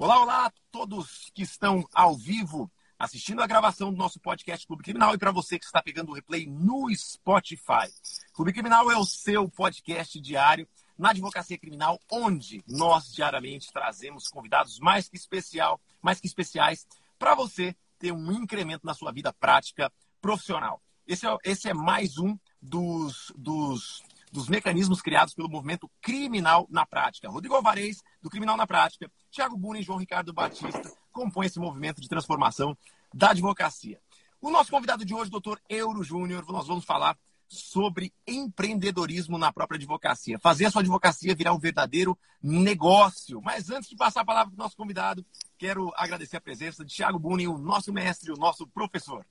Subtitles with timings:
[0.00, 4.84] Olá, olá a todos que estão ao vivo assistindo a gravação do nosso podcast Clube
[4.84, 7.92] Criminal e para você que está pegando o replay no Spotify.
[8.32, 14.78] Clube Criminal é o seu podcast diário na advocacia criminal, onde nós diariamente trazemos convidados
[14.78, 16.86] mais que especial, mais que especiais
[17.18, 20.80] para você ter um incremento na sua vida prática profissional.
[21.08, 24.00] Esse é, esse é mais um dos, dos
[24.32, 27.28] dos mecanismos criados pelo movimento criminal na prática.
[27.28, 32.00] Rodrigo Alvarez, do Criminal na Prática, Tiago Buni e João Ricardo Batista compõem esse movimento
[32.00, 32.76] de transformação
[33.12, 34.00] da advocacia.
[34.40, 37.18] O nosso convidado de hoje, doutor Euro Júnior, nós vamos falar
[37.48, 40.38] sobre empreendedorismo na própria advocacia.
[40.38, 43.40] Fazer a sua advocacia virar um verdadeiro negócio.
[43.42, 45.24] Mas antes de passar a palavra para o nosso convidado,
[45.56, 49.24] quero agradecer a presença de Tiago Buni, o nosso mestre, o nosso professor.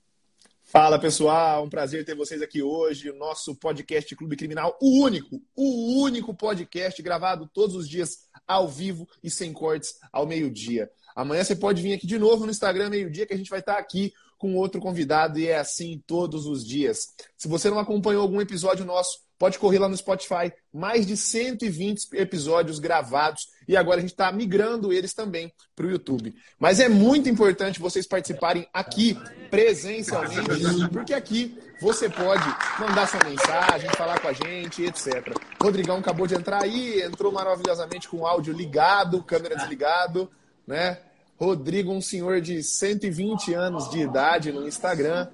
[0.70, 3.08] Fala pessoal, um prazer ter vocês aqui hoje.
[3.08, 8.68] O nosso podcast Clube Criminal, o único, o único podcast gravado todos os dias ao
[8.68, 10.90] vivo e sem cortes ao meio-dia.
[11.16, 13.78] Amanhã você pode vir aqui de novo no Instagram meio-dia que a gente vai estar
[13.78, 17.14] aqui com outro convidado e é assim todos os dias.
[17.34, 22.08] Se você não acompanhou algum episódio nosso, Pode correr lá no Spotify, mais de 120
[22.14, 26.34] episódios gravados e agora a gente está migrando eles também para o YouTube.
[26.58, 29.16] Mas é muito importante vocês participarem aqui,
[29.50, 32.44] presencialmente, porque aqui você pode
[32.80, 35.32] mandar sua mensagem, falar com a gente, etc.
[35.62, 40.28] Rodrigão acabou de entrar aí, entrou maravilhosamente com o áudio ligado, câmera desligado,
[40.66, 40.98] né?
[41.38, 45.28] Rodrigo, um senhor de 120 anos de idade no Instagram.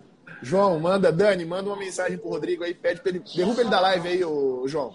[0.45, 3.23] João, manda, Dani, manda uma mensagem pro Rodrigo aí, pede pra ele.
[3.35, 4.93] Derruba ele da live aí, ô, João.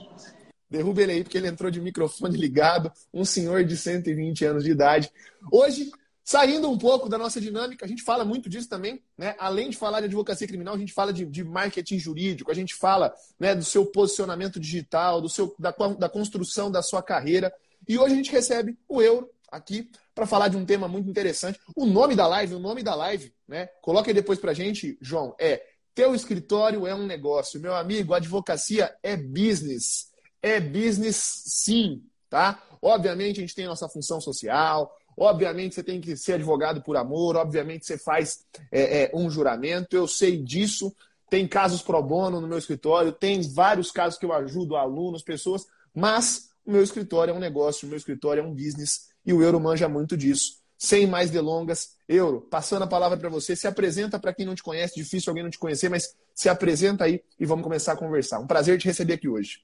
[0.69, 4.69] Derruba ele aí, porque ele entrou de microfone ligado, um senhor de 120 anos de
[4.69, 5.11] idade.
[5.51, 5.89] Hoje,
[6.23, 9.35] saindo um pouco da nossa dinâmica, a gente fala muito disso também, né?
[9.39, 12.75] Além de falar de advocacia criminal, a gente fala de, de marketing jurídico, a gente
[12.75, 17.51] fala né, do seu posicionamento digital, do seu, da, da construção da sua carreira.
[17.87, 19.89] E hoje a gente recebe o Euro aqui
[20.19, 21.57] para falar de um tema muito interessante.
[21.73, 23.67] O nome da live, o nome da live, né?
[23.81, 25.33] Coloca aí depois para gente, João.
[25.39, 25.63] É
[25.95, 27.59] Teu escritório é um negócio.
[27.59, 30.09] Meu amigo, advocacia é business.
[30.41, 31.15] É business
[31.45, 32.61] sim, tá?
[32.81, 36.97] Obviamente a gente tem a nossa função social, obviamente você tem que ser advogado por
[36.97, 40.93] amor, obviamente você faz é, é, um juramento, eu sei disso.
[41.29, 45.65] Tem casos pro bono no meu escritório, tem vários casos que eu ajudo alunos, pessoas,
[45.93, 49.43] mas o meu escritório é um negócio, o meu escritório é um business e o
[49.43, 50.57] Euro manja muito disso.
[50.75, 54.63] Sem mais delongas, Euro, passando a palavra para você, se apresenta para quem não te
[54.63, 58.39] conhece, difícil alguém não te conhecer, mas se apresenta aí e vamos começar a conversar.
[58.39, 59.61] Um prazer te receber aqui hoje.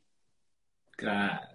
[0.96, 1.50] Cara,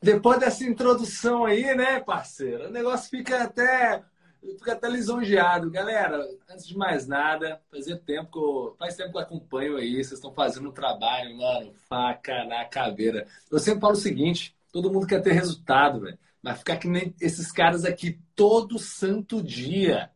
[0.00, 4.04] depois dessa introdução aí, né, parceiro, o negócio fica até
[4.40, 5.68] fica até lisonjeado.
[5.68, 9.94] Galera, antes de mais nada, fazia tempo que eu, faz tempo que eu acompanho aí,
[9.94, 13.26] vocês estão fazendo um trabalho, mano, faca na caveira.
[13.50, 16.16] Eu sempre falo o seguinte, todo mundo quer ter resultado, velho.
[16.46, 20.12] Mas ficar que nem esses caras aqui todo santo dia.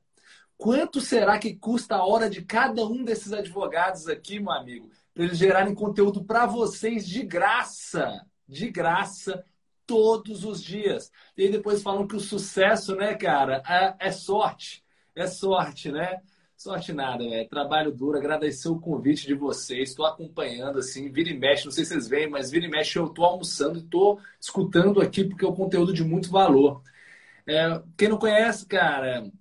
[0.56, 5.24] Quanto será que custa a hora de cada um desses advogados aqui, meu amigo, para
[5.24, 8.24] eles gerarem conteúdo para vocês de graça?
[8.46, 9.44] De graça,
[9.84, 11.10] todos os dias.
[11.36, 14.84] E depois falam que o sucesso, né, cara, é, é sorte.
[15.16, 16.22] É sorte, né?
[16.60, 17.48] Sorte nada, velho.
[17.48, 19.88] Trabalho duro, agradecer o convite de vocês.
[19.88, 21.64] Estou acompanhando, assim, vira e mexe.
[21.64, 25.00] Não sei se vocês veem, mas vira e mexe eu estou almoçando e estou escutando
[25.00, 26.82] aqui porque é um conteúdo de muito valor.
[27.46, 29.32] É, quem não conhece, cara,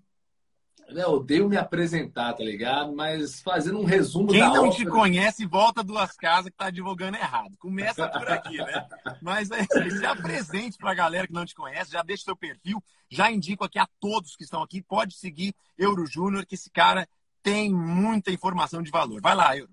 [0.96, 2.96] eu odeio me apresentar, tá ligado?
[2.96, 4.76] Mas fazendo um resumo Quem da não obra...
[4.76, 7.56] te conhece, volta duas casas que tá advogando errado.
[7.58, 8.88] Começa por aqui, né?
[9.22, 13.32] Mas é, se apresente pra galera que não te conhece, já deixa seu perfil, já
[13.32, 17.08] indico aqui a todos que estão aqui, pode seguir Euro Júnior, que esse cara
[17.42, 19.22] tem muita informação de valor.
[19.22, 19.72] Vai lá, Euro.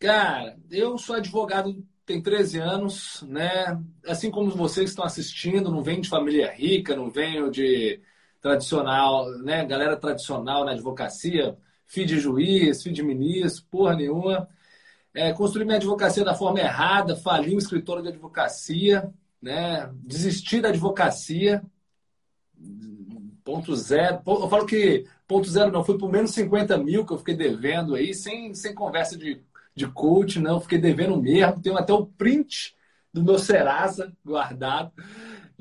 [0.00, 3.80] Cara, eu sou advogado tem 13 anos, né?
[4.06, 8.00] Assim como vocês estão assistindo, não venho de família rica, não venho de
[8.42, 9.64] tradicional, né?
[9.64, 14.48] Galera tradicional na advocacia, filho de juiz, filho de ministro, porra nenhuma.
[15.14, 19.08] É, construí minha advocacia da forma errada, fali um escritório de advocacia,
[19.40, 19.88] né?
[19.94, 21.62] Desisti da advocacia.
[23.44, 24.20] Ponto zero.
[24.26, 27.94] Eu falo que ponto zero não, foi por menos 50 mil que eu fiquei devendo
[27.94, 29.40] aí, sem, sem conversa de,
[29.74, 30.60] de coach, não.
[30.60, 31.60] Fiquei devendo mesmo.
[31.60, 32.74] Tenho até o print
[33.12, 34.92] do meu Serasa guardado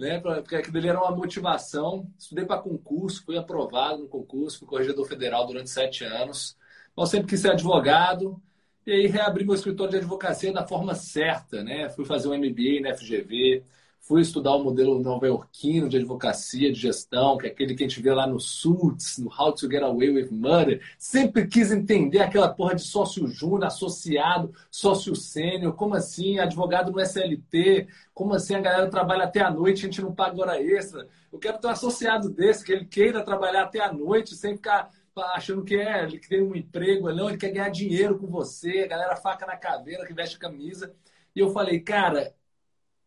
[0.01, 0.19] né?
[0.19, 2.07] Porque aquilo ali era uma motivação.
[2.18, 6.57] Estudei para concurso, fui aprovado no concurso, fui corregedor federal durante sete anos.
[6.92, 8.42] Então, sempre quis ser advogado.
[8.86, 11.88] E aí reabri meu escritório de advocacia da forma certa, né?
[11.89, 13.63] Fui fazer um MBA na FGV,
[14.12, 18.02] fui estudar o modelo nova-iorquino de advocacia, de gestão, que é aquele que a gente
[18.02, 20.81] vê lá no Suits, no How to Get Away with Murder.
[20.98, 27.00] Sempre quis entender aquela porra de sócio júnior, associado, sócio sênior, como assim advogado no
[27.00, 31.08] SLT, como assim a galera trabalha até a noite, a gente não paga hora extra.
[31.31, 34.90] Eu quero ter um associado desse, que ele queira trabalhar até a noite sem ficar
[35.34, 38.88] achando que é, ele tem um emprego, não, ele quer ganhar dinheiro com você, a
[38.88, 40.94] galera faca na caveira, que veste camisa.
[41.34, 42.34] E eu falei, cara,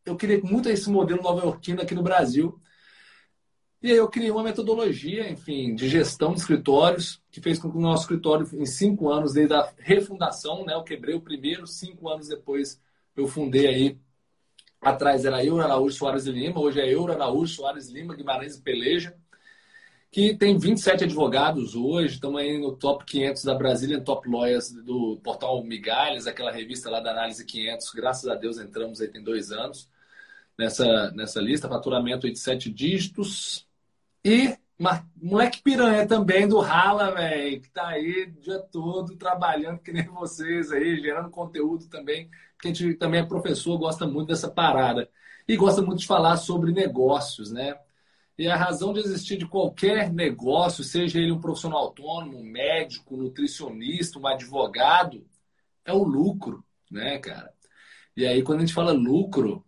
[0.05, 2.61] eu queria muito esse modelo nova-iorquino aqui no Brasil.
[3.83, 7.77] E aí eu criei uma metodologia, enfim, de gestão de escritórios, que fez com que
[7.77, 12.09] o nosso escritório, em cinco anos, desde a refundação, né, eu quebrei o primeiro, cinco
[12.09, 12.81] anos depois
[13.15, 13.99] eu fundei aí,
[14.81, 19.15] atrás era Euro Araújo Soares Lima, hoje é Euro Araújo Soares Lima, Guimarães e Peleja,
[20.11, 25.21] que tem 27 advogados hoje, estamos aí no top 500 da Brasília, top lawyers do
[25.23, 29.53] portal Migalhas, aquela revista lá da Análise 500, graças a Deus entramos aí tem dois
[29.53, 29.93] anos
[30.59, 33.67] nessa, nessa lista, faturamento de sete dígitos.
[34.25, 34.57] E
[35.21, 40.05] moleque piranha também do Rala, velho, que tá aí o dia todo trabalhando que nem
[40.07, 45.09] vocês aí, gerando conteúdo também, porque a gente também é professor, gosta muito dessa parada.
[45.47, 47.79] E gosta muito de falar sobre negócios, né?
[48.37, 53.15] E a razão de existir de qualquer negócio, seja ele um profissional autônomo, um médico,
[53.15, 55.25] um nutricionista, um advogado,
[55.85, 57.53] é o lucro, né, cara?
[58.17, 59.65] E aí, quando a gente fala lucro,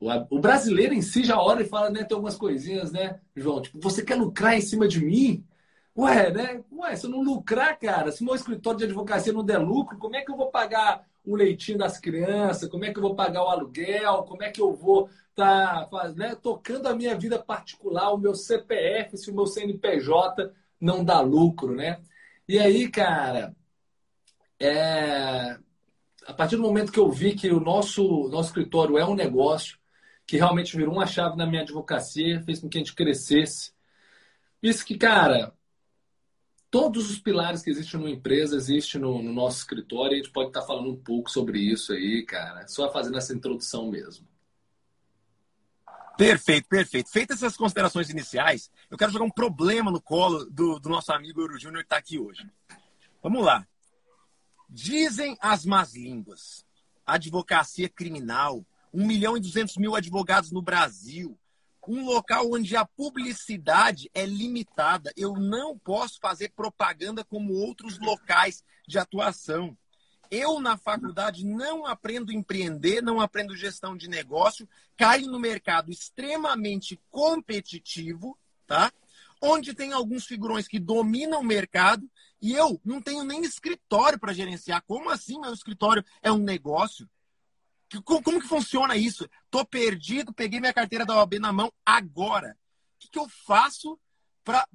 [0.00, 2.04] o brasileiro em si já olha e fala, né?
[2.04, 3.60] Tem algumas coisinhas, né, João?
[3.60, 5.44] Tipo, você quer lucrar em cima de mim?
[5.96, 6.64] Ué, né?
[6.72, 10.16] Ué, se eu não lucrar, cara, se meu escritório de advocacia não der lucro, como
[10.16, 12.68] é que eu vou pagar o leitinho das crianças?
[12.68, 14.22] Como é que eu vou pagar o aluguel?
[14.22, 18.34] Como é que eu vou estar tá, né, tocando a minha vida particular, o meu
[18.34, 22.00] CPF, se o meu CNPJ não dá lucro, né?
[22.48, 23.54] E aí, cara,
[24.58, 25.58] é...
[26.26, 29.79] a partir do momento que eu vi que o nosso, nosso escritório é um negócio,
[30.30, 33.72] que realmente virou uma chave na minha advocacia, fez com que a gente crescesse.
[34.62, 35.52] Isso que, cara,
[36.70, 40.32] todos os pilares que existem numa empresa existem no, no, nosso escritório e a gente
[40.32, 42.64] pode estar falando um pouco sobre isso aí, cara.
[42.68, 44.24] Só fazendo essa introdução mesmo.
[46.16, 47.10] Perfeito, perfeito.
[47.10, 51.40] Feitas essas considerações iniciais, eu quero jogar um problema no colo do, do nosso amigo
[51.40, 52.48] Euro Júnior que está aqui hoje.
[53.20, 53.66] Vamos lá.
[54.68, 56.64] Dizem as más línguas,
[57.04, 61.38] advocacia criminal 1 milhão e 200 mil advogados no Brasil,
[61.90, 65.12] um local onde a publicidade é limitada.
[65.16, 69.76] Eu não posso fazer propaganda como outros locais de atuação.
[70.30, 77.00] Eu, na faculdade, não aprendo empreender, não aprendo gestão de negócio, caio no mercado extremamente
[77.10, 78.92] competitivo, tá?
[79.42, 82.08] Onde tem alguns figurões que dominam o mercado
[82.40, 84.84] e eu não tenho nem escritório para gerenciar.
[84.86, 87.08] Como assim meu escritório é um negócio?
[88.04, 89.28] Como, como que funciona isso?
[89.50, 92.56] Tô perdido, peguei minha carteira da OAB na mão agora.
[92.96, 93.98] O que, que eu faço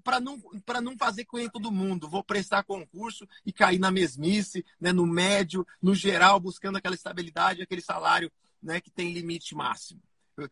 [0.03, 0.39] para não,
[0.81, 2.09] não fazer com todo mundo?
[2.09, 7.61] Vou prestar concurso e cair na mesmice, né, no médio, no geral, buscando aquela estabilidade,
[7.61, 8.31] aquele salário
[8.61, 10.01] né, que tem limite máximo.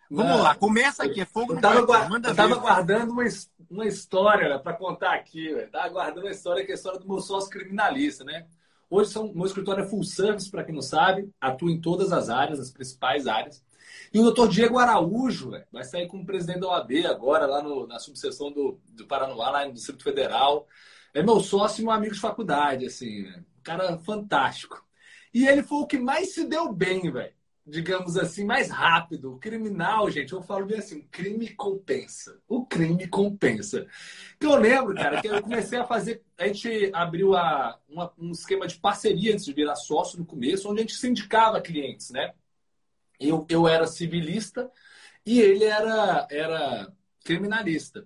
[0.09, 3.23] Vamos lá, começa aqui, é fogo eu tava, no guarda, Eu tava guardando uma,
[3.69, 7.07] uma história para contar aqui, estava Tava guardando uma história que é a história do
[7.07, 8.47] meu sócio criminalista, né?
[8.93, 12.29] Hoje, são, meu escritório é full service, para quem não sabe, atua em todas as
[12.29, 13.65] áreas, as principais áreas.
[14.13, 17.97] E o doutor Diego Araújo vai sair como presidente da OAB agora, lá no, na
[17.97, 20.67] subseção do, do Paranoá, lá no Distrito Federal.
[21.11, 24.85] É meu sócio e meu amigo de faculdade, assim, um cara fantástico.
[25.33, 27.33] E ele foi o que mais se deu bem, velho
[27.65, 29.33] digamos assim, mais rápido.
[29.33, 32.39] O criminal, gente, eu falo bem assim, o crime compensa.
[32.47, 33.87] O crime compensa.
[34.39, 36.21] Que eu lembro, cara, que eu comecei a fazer.
[36.37, 40.69] A gente abriu a, uma, um esquema de parceria antes de virar sócio no começo,
[40.69, 42.33] onde a gente sindicava clientes, né?
[43.19, 44.69] Eu, eu era civilista
[45.25, 46.93] e ele era, era
[47.23, 48.05] criminalista.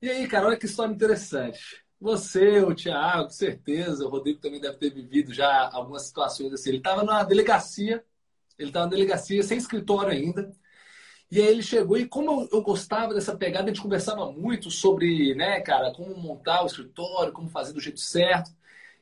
[0.00, 1.84] E aí, cara, olha que história interessante.
[2.00, 6.70] Você, o Thiago, certeza, o Rodrigo também deve ter vivido já algumas situações assim.
[6.70, 8.04] Ele estava na delegacia
[8.58, 10.52] ele estava na delegacia, sem escritório ainda.
[11.30, 15.34] E aí ele chegou e como eu, gostava dessa pegada, a gente conversava muito sobre,
[15.34, 18.50] né, cara, como montar o escritório, como fazer do jeito certo.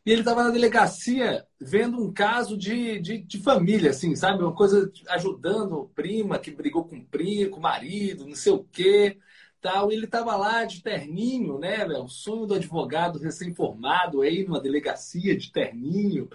[0.04, 4.42] E ele estava na delegacia vendo um caso de, de, de, família, assim, sabe?
[4.42, 9.18] Uma coisa ajudando prima que brigou com primo, com marido, não sei o quê,
[9.60, 9.90] tal.
[9.90, 12.04] E ele estava lá de terninho, né, velho?
[12.04, 16.28] O sonho do advogado recém-formado aí numa delegacia de terninho.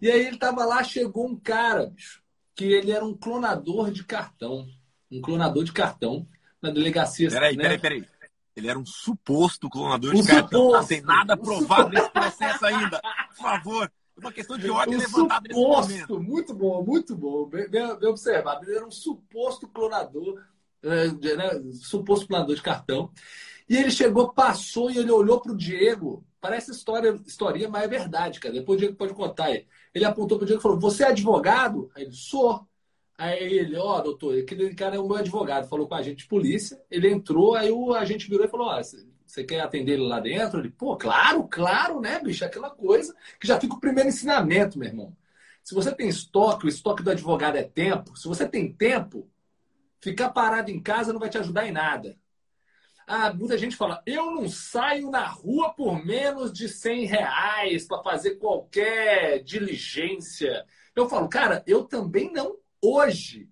[0.00, 2.21] E aí ele estava lá, chegou um cara, bicho,
[2.54, 4.66] que ele era um clonador de cartão.
[5.10, 6.26] Um clonador de cartão
[6.60, 7.28] na delegacia.
[7.28, 7.62] Peraí, né?
[7.62, 8.06] peraí, peraí.
[8.54, 10.66] Ele era um suposto clonador um de cartão.
[10.66, 13.00] Suposto, não tem nada provado nesse processo ainda.
[13.28, 13.92] Por favor.
[14.14, 16.20] É uma questão de ordem um levantada suposto, nesse momento.
[16.20, 17.46] Muito bom, muito bom.
[17.46, 18.64] Bem, bem, bem, observado.
[18.64, 20.38] Ele era um suposto clonador
[20.82, 21.06] né,
[21.80, 23.10] suposto planador de cartão.
[23.68, 26.24] E ele chegou, passou e ele olhou para o Diego.
[26.40, 28.54] Parece história, historinha, mas é verdade, cara.
[28.54, 29.66] Depois o Diego pode contar aí.
[29.94, 31.90] Ele apontou para o Diego e falou: Você é advogado?
[31.94, 32.66] Aí ele, sou.
[33.16, 35.68] Aí ele, ó, oh, doutor, aquele cara é o meu advogado.
[35.68, 36.80] Falou com a agente de polícia.
[36.90, 38.82] Ele entrou, aí o agente virou e falou: Ó, oh,
[39.26, 40.60] você quer atender ele lá dentro?
[40.60, 42.44] Ele, pô, claro, claro, né, bicho?
[42.44, 45.16] Aquela coisa que já fica o primeiro ensinamento, meu irmão.
[45.62, 48.16] Se você tem estoque, o estoque do advogado é tempo.
[48.16, 49.30] Se você tem tempo,
[50.00, 52.18] ficar parado em casa não vai te ajudar em nada.
[53.06, 58.02] Ah, muita gente fala, eu não saio na rua por menos de 100 reais para
[58.02, 60.64] fazer qualquer diligência.
[60.94, 63.48] Eu falo, cara, eu também não hoje.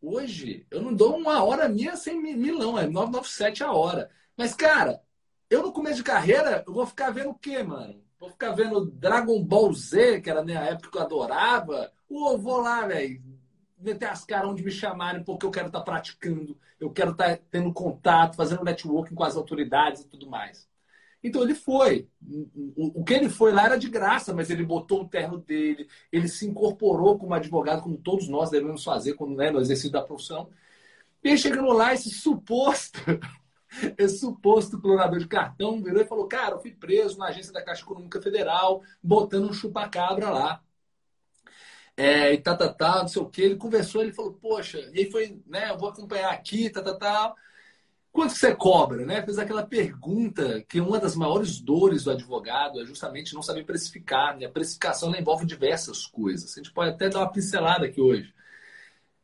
[0.00, 4.10] Hoje, eu não dou uma hora minha sem milão, é 997 a hora.
[4.36, 5.00] Mas, cara,
[5.48, 8.02] eu no começo de carreira, eu vou ficar vendo o quê, mano?
[8.18, 11.92] Vou ficar vendo Dragon Ball Z, que era minha época que eu adorava.
[12.08, 13.22] Ou vou lá, velho,
[13.82, 17.36] meter as caras onde me chamarem, porque eu quero estar tá praticando, eu quero estar
[17.36, 20.68] tá tendo contato, fazendo networking com as autoridades e tudo mais.
[21.22, 22.08] Então ele foi.
[22.76, 26.28] O que ele foi lá era de graça, mas ele botou o terno dele, ele
[26.28, 30.48] se incorporou como advogado, como todos nós devemos fazer quando, né, no exercício da profissão.
[31.22, 33.00] E chegando lá, esse suposto
[33.96, 37.62] esse suposto clorador de cartão virou e falou: Cara, eu fui preso na agência da
[37.62, 40.62] Caixa Econômica Federal, botando um chupacabra lá.
[42.02, 43.42] É, e tá, tá, tá, não sei o que.
[43.42, 45.70] Ele conversou, ele falou: Poxa, e aí foi, né?
[45.70, 47.34] Eu vou acompanhar aqui, tá, tá, tá.
[48.10, 49.22] Quanto que você cobra, né?
[49.22, 54.36] Fez aquela pergunta que uma das maiores dores do advogado é justamente não saber precificar.
[54.36, 54.46] Né?
[54.46, 56.52] A precificação envolve diversas coisas.
[56.52, 58.34] A gente pode até dar uma pincelada aqui hoje.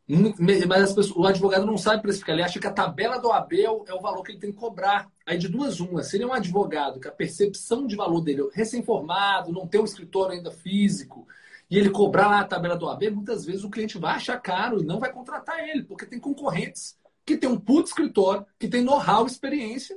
[0.09, 3.65] Mas pessoas, o advogado não sabe precificar, ele acha que a tabela do AB é
[3.65, 5.11] é o, valor que ele tem que cobrar.
[5.27, 8.41] Aí de duas uma, se ele é um advogado que a percepção de valor dele
[8.41, 11.29] é recém-formado, não tem um escritório ainda físico,
[11.71, 14.81] e ele cobrar lá a tabela do AB, muitas vezes o cliente vai achar caro
[14.81, 18.83] e não vai contratar ele, porque tem concorrentes que tem um puto escritório, que tem
[18.83, 19.95] know-how, experiência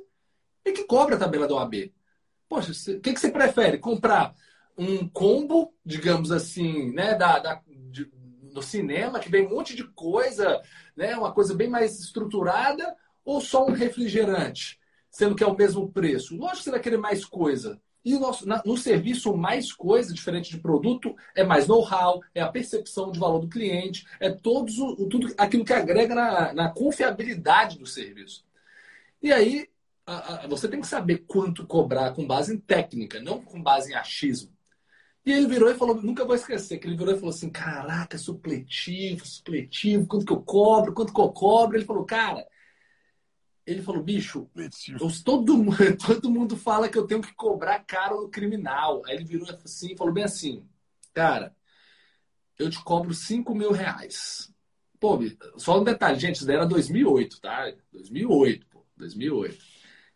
[0.65, 1.93] e que cobra a tabela do AB.
[2.49, 3.77] Poxa, o que, que você prefere?
[3.77, 4.35] Comprar
[4.77, 7.61] um combo, digamos assim, né, da, da
[8.53, 10.61] no cinema, que vem um monte de coisa,
[10.95, 11.15] né?
[11.15, 16.35] uma coisa bem mais estruturada, ou só um refrigerante, sendo que é o mesmo preço?
[16.35, 17.81] Lógico que você vai querer mais coisa.
[18.03, 22.41] E o nosso, na, no serviço, mais coisa, diferente de produto, é mais know-how, é
[22.41, 26.69] a percepção de valor do cliente, é todos o, tudo aquilo que agrega na, na
[26.69, 28.43] confiabilidade do serviço.
[29.21, 29.69] E aí,
[30.05, 33.91] a, a, você tem que saber quanto cobrar com base em técnica, não com base
[33.91, 34.51] em achismo.
[35.23, 38.17] E ele virou e falou, nunca vou esquecer, que ele virou e falou assim, caraca,
[38.17, 41.77] supletivo, supletivo, quanto que eu cobro, quanto que eu cobro?
[41.77, 42.43] Ele falou, cara,
[43.65, 44.69] ele falou, bicho, eu,
[45.23, 45.65] todo,
[46.05, 49.01] todo mundo fala que eu tenho que cobrar caro no criminal.
[49.05, 50.67] Aí ele virou assim, falou bem assim,
[51.13, 51.55] cara,
[52.57, 54.53] eu te cobro 5 mil reais.
[54.99, 55.19] Pô,
[55.57, 57.71] só um detalhe, gente, isso daí era 2008, tá?
[57.91, 59.57] 2008, pô, 2008.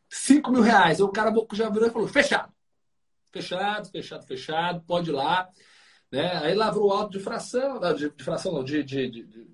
[0.08, 1.00] 5 mil reais.
[1.00, 2.56] Aí o cara já virou e falou, fechado
[3.36, 5.50] fechado, fechado, fechado, pode ir lá.
[6.12, 6.38] Né?
[6.38, 9.46] Aí lavrou o auto de fração, de, de fração não, de, de, de, de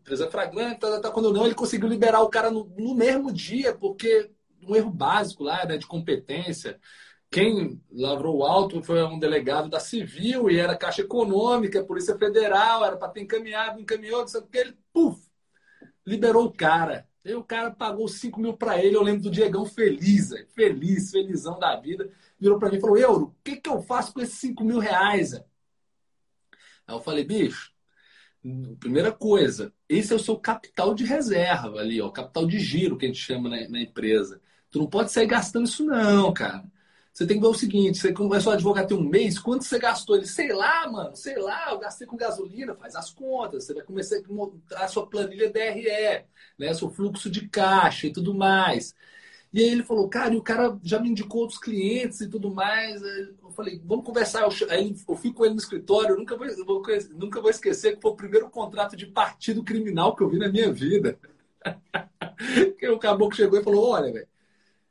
[0.79, 4.29] tá, tá, quando não, ele conseguiu liberar o cara no, no mesmo dia, porque
[4.61, 6.79] um erro básico lá, né, de competência.
[7.29, 12.85] Quem lavrou o auto foi um delegado da Civil e era Caixa Econômica, Polícia Federal,
[12.85, 15.19] era para ter encaminhado, encaminhou, o que, ele, puf,
[16.05, 17.07] liberou o cara.
[17.25, 21.57] Aí o cara pagou 5 mil para ele, eu lembro do Diegão feliz, feliz, felizão
[21.57, 24.39] da vida virou para mim e falou: Euro, o que, que eu faço com esses
[24.39, 25.39] 5 mil reais?
[26.87, 27.71] Aí eu falei: bicho,
[28.79, 33.05] primeira coisa, esse é o seu capital de reserva ali, ó, capital de giro que
[33.05, 34.41] a gente chama na, na empresa.
[34.69, 36.63] Tu não pode sair gastando isso, não, cara.
[37.13, 39.77] Você tem que ver o seguinte: você começou a advogar tem um mês, quanto você
[39.77, 40.15] gastou?
[40.15, 43.83] Ele, sei lá, mano, sei lá, eu gastei com gasolina, faz as contas, você vai
[43.83, 46.25] começar a montar a sua planilha DRE,
[46.57, 48.95] né, seu fluxo de caixa e tudo mais.
[49.53, 52.53] E aí ele falou, cara, e o cara já me indicou outros clientes e tudo
[52.53, 53.01] mais.
[53.01, 54.47] Eu falei, vamos conversar.
[54.69, 58.01] Aí eu fui com ele no escritório, eu nunca vou, vou, nunca vou esquecer que
[58.01, 61.19] foi o primeiro contrato de partido criminal que eu vi na minha vida.
[62.79, 64.27] que o caboclo chegou e falou, olha, velho,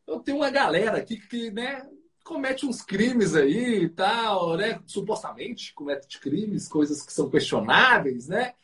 [0.06, 1.86] eu tenho uma galera aqui que, né,
[2.24, 4.80] comete uns crimes aí e tal, né?
[4.86, 8.54] Supostamente comete crimes, coisas que são questionáveis, né?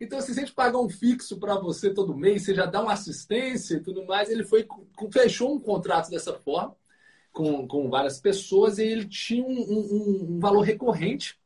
[0.00, 2.80] Então, assim, se a gente pagar um fixo para você todo mês, você já dá
[2.80, 4.66] uma assistência e tudo mais, ele foi
[5.12, 6.76] fechou um contrato dessa forma
[7.32, 11.38] com, com várias pessoas e ele tinha um, um, um valor recorrente.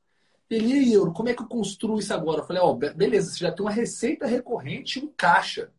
[0.49, 2.41] Ele, euro, como é que eu construo isso agora?
[2.41, 5.71] Eu falei, ó, oh, beleza, você já tem uma receita recorrente em caixa.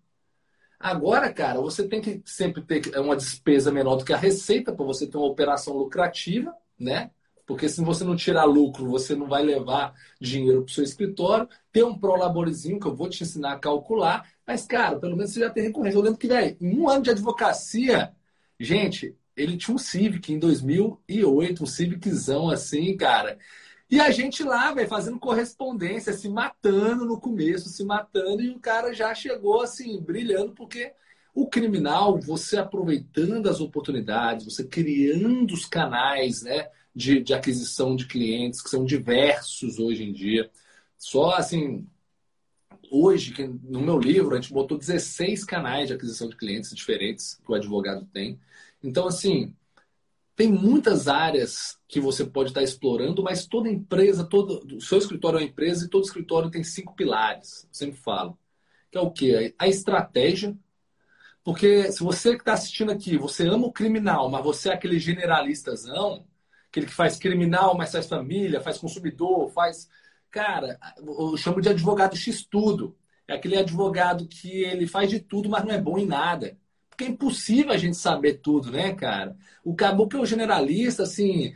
[0.80, 4.86] Agora, cara, você tem que sempre ter uma despesa menor do que a receita para
[4.86, 7.12] você ter uma operação lucrativa, né?
[7.46, 11.48] Porque se você não tirar lucro, você não vai levar dinheiro para o seu escritório.
[11.74, 14.30] Tem um prolaborezinho que eu vou te ensinar a calcular.
[14.48, 15.98] Mas, cara, pelo menos você já tem recorrência.
[15.98, 18.13] Eu lembro que, velho, em um ano de advocacia,
[18.60, 23.38] gente, ele tinha um Civic em 2008, um Civiczão assim, cara.
[23.89, 28.60] E a gente lá, velho, fazendo correspondência, se matando no começo, se matando, e o
[28.60, 30.94] cara já chegou assim, brilhando, porque
[31.36, 36.70] o criminal, você aproveitando as oportunidades, você criando os canais, né?
[36.96, 40.50] de, de aquisição de clientes, que são diversos hoje em dia.
[41.03, 41.86] Só assim,
[42.89, 47.51] hoje, no meu livro, a gente botou 16 canais de aquisição de clientes diferentes que
[47.51, 48.39] o advogado tem.
[48.81, 49.53] Então, assim,
[50.33, 55.39] tem muitas áreas que você pode estar explorando, mas toda empresa, todo, o seu escritório
[55.39, 58.39] é uma empresa e todo escritório tem cinco pilares, eu sempre falo.
[58.89, 59.53] Que é o quê?
[59.60, 60.57] A estratégia.
[61.43, 64.98] Porque se você que está assistindo aqui, você ama o criminal, mas você é aquele
[65.00, 66.25] generalistazão,
[66.69, 69.89] aquele que faz criminal, mas faz família, faz consumidor, faz.
[70.33, 72.97] Cara, eu chamo de advogado X-tudo.
[73.27, 76.57] É aquele advogado que ele faz de tudo, mas não é bom em nada.
[76.89, 79.37] Porque é impossível a gente saber tudo, né, cara?
[79.63, 81.53] O caboclo é o generalista, assim,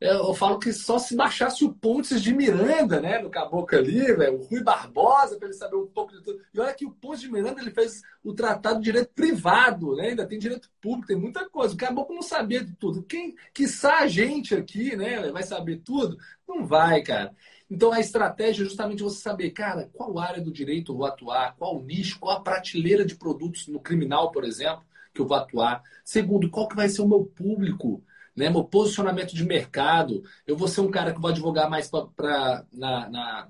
[0.00, 4.40] eu falo que só se baixasse o Pontes de Miranda, né, no caboclo ali, velho,
[4.40, 6.40] o Rui Barbosa, para ele saber um pouco de tudo.
[6.54, 10.10] E olha que o Pontes de Miranda ele fez o tratado de direito privado, né?
[10.10, 11.74] Ainda tem direito público, tem muita coisa.
[11.74, 13.02] O caboclo não sabia de tudo.
[13.04, 16.18] Quem, que a gente aqui, né, vai saber tudo?
[16.48, 17.34] Não vai, cara.
[17.70, 21.54] Então a estratégia é justamente você saber, cara, qual área do direito eu vou atuar,
[21.56, 24.84] qual nicho, qual a prateleira de produtos no criminal, por exemplo,
[25.14, 25.82] que eu vou atuar.
[26.04, 28.02] Segundo, qual que vai ser o meu público?
[28.40, 28.48] né?
[28.48, 30.22] meu posicionamento de mercado.
[30.46, 33.48] Eu vou ser um cara que vou advogar mais para na, na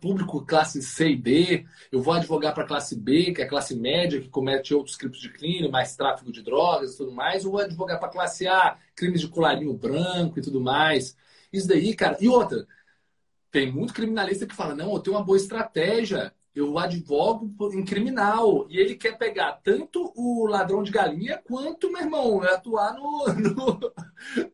[0.00, 3.74] público classe C e D, eu vou advogar para classe B, que é a classe
[3.74, 7.52] média, que comete outros crimes de crime, mais tráfico de drogas e tudo mais, ou
[7.52, 11.16] vou advogar para classe A, crimes de colarinho branco e tudo mais.
[11.52, 12.16] Isso daí, cara.
[12.20, 12.66] E outra,
[13.54, 18.66] tem muito criminalista que fala: não, eu tenho uma boa estratégia, eu advogo em criminal.
[18.68, 23.92] E ele quer pegar tanto o ladrão de galinha quanto, meu irmão, atuar no, no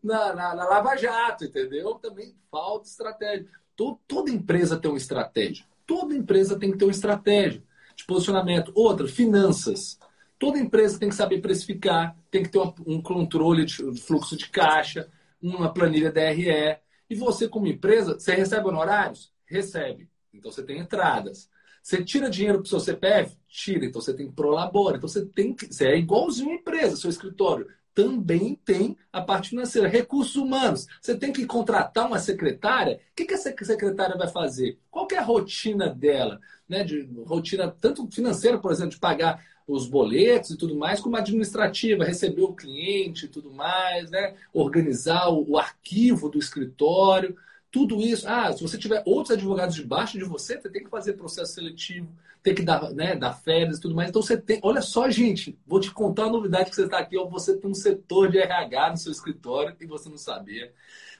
[0.02, 1.94] na, na, na, Lava Jato, entendeu?
[1.94, 3.46] Também falta estratégia.
[3.74, 5.64] Todo, toda empresa tem uma estratégia.
[5.86, 7.62] Toda empresa tem que ter uma estratégia
[7.96, 8.70] de posicionamento.
[8.74, 9.98] Outra, finanças.
[10.38, 15.08] Toda empresa tem que saber precificar, tem que ter um controle de fluxo de caixa,
[15.40, 16.78] uma planilha DRE.
[17.10, 19.32] E você, como empresa, você recebe honorários?
[19.44, 20.08] Recebe.
[20.32, 21.50] Então você tem entradas.
[21.82, 23.36] Você tira dinheiro para o seu CPF?
[23.48, 23.84] Tira.
[23.84, 24.96] Então você tem prolabora.
[24.96, 25.66] Então você tem que.
[25.66, 27.66] Você é igualzinho a empresa, seu escritório.
[27.92, 30.86] Também tem a parte financeira, recursos humanos.
[31.02, 33.00] Você tem que contratar uma secretária.
[33.10, 34.78] O que, que essa secretária vai fazer?
[34.88, 36.40] Qual é a rotina dela?
[36.68, 36.84] Né?
[36.84, 42.04] De rotina tanto financeira, por exemplo, de pagar os boletos e tudo mais, como administrativa,
[42.04, 44.34] receber o cliente e tudo mais, né?
[44.52, 47.36] organizar o, o arquivo do escritório.
[47.70, 48.28] Tudo isso.
[48.28, 52.12] Ah, se você tiver outros advogados debaixo de você, você tem que fazer processo seletivo,
[52.42, 54.08] tem que dar, né, dar férias e tudo mais.
[54.08, 54.58] Então você tem.
[54.62, 57.16] Olha só, gente, vou te contar a novidade que você está aqui.
[57.16, 60.72] Ó, você tem um setor de RH no seu escritório e você não sabia.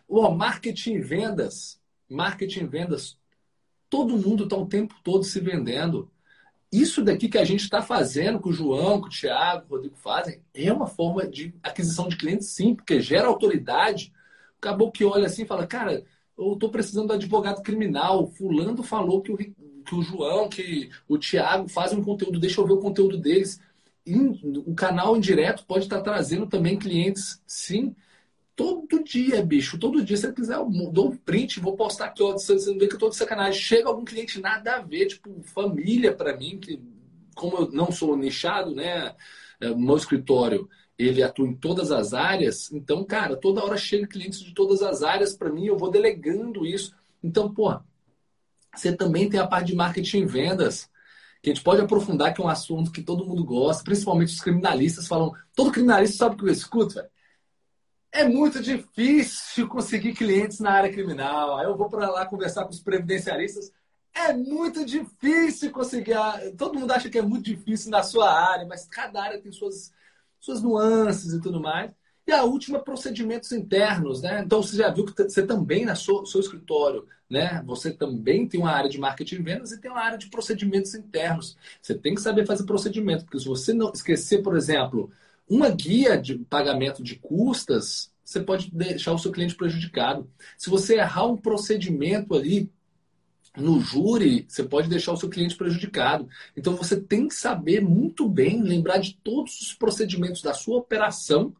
[0.09, 1.81] Ó, marketing e vendas.
[2.09, 3.17] Marketing e vendas.
[3.89, 6.11] Todo mundo está o tempo todo se vendendo.
[6.73, 9.97] Isso daqui que a gente está fazendo, que o João, que o Thiago, o Rodrigo
[9.97, 14.13] fazem, é uma forma de aquisição de clientes, sim, porque gera autoridade.
[14.59, 16.05] Acabou que olha assim e fala, cara,
[16.39, 18.29] eu estou precisando de advogado criminal.
[18.29, 22.67] Fulano falou que o, que o João, que o Tiago fazem um conteúdo, deixa eu
[22.67, 23.61] ver o conteúdo deles.
[24.07, 24.15] E
[24.67, 27.95] o canal indireto pode estar trazendo também clientes, sim.
[28.61, 32.33] Todo dia, bicho, todo dia, se quiser, eu dou um print, vou postar aqui, ó,
[32.33, 33.59] você não vê que eu tô de sacanagem.
[33.59, 36.79] Chega algum cliente nada a ver, tipo, família para mim, que
[37.35, 39.17] como eu não sou nichado, né,
[39.63, 40.69] é, meu escritório,
[40.99, 45.03] ele atua em todas as áreas, então, cara, toda hora chega clientes de todas as
[45.03, 46.95] áreas para mim, eu vou delegando isso.
[47.25, 47.75] Então, pô,
[48.77, 50.87] você também tem a parte de marketing e vendas,
[51.43, 54.41] que a gente pode aprofundar, que é um assunto que todo mundo gosta, principalmente os
[54.43, 55.33] criminalistas falam.
[55.57, 57.09] Todo criminalista sabe o que eu escuto, velho.
[58.13, 61.57] É muito difícil conseguir clientes na área criminal.
[61.59, 63.73] Aí eu vou para lá conversar com os previdenciaristas.
[64.13, 66.15] É muito difícil conseguir.
[66.59, 69.93] Todo mundo acha que é muito difícil na sua área, mas cada área tem suas
[70.41, 71.93] suas nuances e tudo mais.
[72.27, 74.43] E a última, procedimentos internos, né?
[74.45, 77.63] Então você já viu que você também, na seu, seu escritório, né?
[77.67, 80.95] Você também tem uma área de marketing e vendas e tem uma área de procedimentos
[80.95, 81.57] internos.
[81.83, 85.11] Você tem que saber fazer procedimento, porque se você não esquecer, por exemplo,
[85.51, 90.31] uma guia de pagamento de custas, você pode deixar o seu cliente prejudicado.
[90.57, 92.71] Se você errar um procedimento ali,
[93.57, 96.29] no júri, você pode deixar o seu cliente prejudicado.
[96.57, 101.53] Então você tem que saber muito bem, lembrar de todos os procedimentos da sua operação,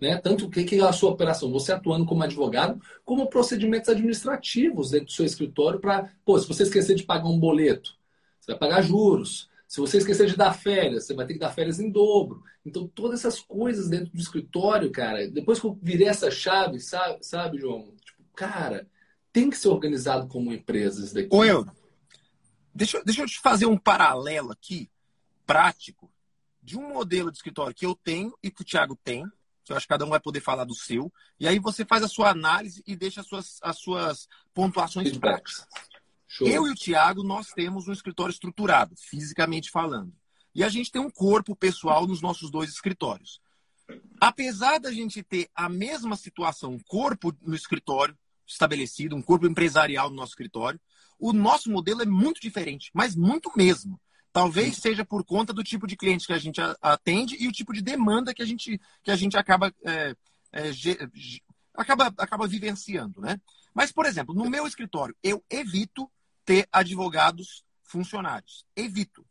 [0.00, 0.16] né?
[0.18, 5.06] Tanto o que, é a sua operação, você atuando como advogado, como procedimentos administrativos dentro
[5.06, 7.96] do seu escritório para, pô, se você esquecer de pagar um boleto,
[8.40, 9.50] você vai pagar juros.
[9.72, 12.44] Se você esquecer de dar férias, você vai ter que dar férias em dobro.
[12.62, 17.24] Então, todas essas coisas dentro do escritório, cara, depois que eu virei essa chave, sabe,
[17.24, 17.96] sabe João?
[18.04, 18.86] Tipo, cara,
[19.32, 21.28] tem que ser organizado como empresa isso daqui.
[21.30, 21.66] Ô, eu,
[22.74, 24.90] deixa, deixa eu te fazer um paralelo aqui,
[25.46, 26.12] prático,
[26.62, 29.24] de um modelo de escritório que eu tenho e que o Thiago tem,
[29.64, 32.02] que eu acho que cada um vai poder falar do seu, e aí você faz
[32.02, 35.66] a sua análise e deixa as suas, as suas pontuações práticas.
[36.34, 36.48] Show.
[36.48, 40.14] Eu e o Tiago, nós temos um escritório estruturado, fisicamente falando.
[40.54, 43.38] E a gente tem um corpo pessoal nos nossos dois escritórios.
[44.18, 48.16] Apesar da gente ter a mesma situação, um corpo no escritório
[48.46, 50.80] estabelecido, um corpo empresarial no nosso escritório,
[51.18, 54.00] o nosso modelo é muito diferente, mas muito mesmo.
[54.32, 57.74] Talvez seja por conta do tipo de cliente que a gente atende e o tipo
[57.74, 60.16] de demanda que a gente, que a gente acaba, é,
[60.50, 60.70] é,
[61.74, 63.20] acaba, acaba vivenciando.
[63.20, 63.38] Né?
[63.74, 66.10] Mas, por exemplo, no meu escritório, eu evito
[66.44, 68.64] ter advogados funcionários.
[68.74, 69.26] Evito.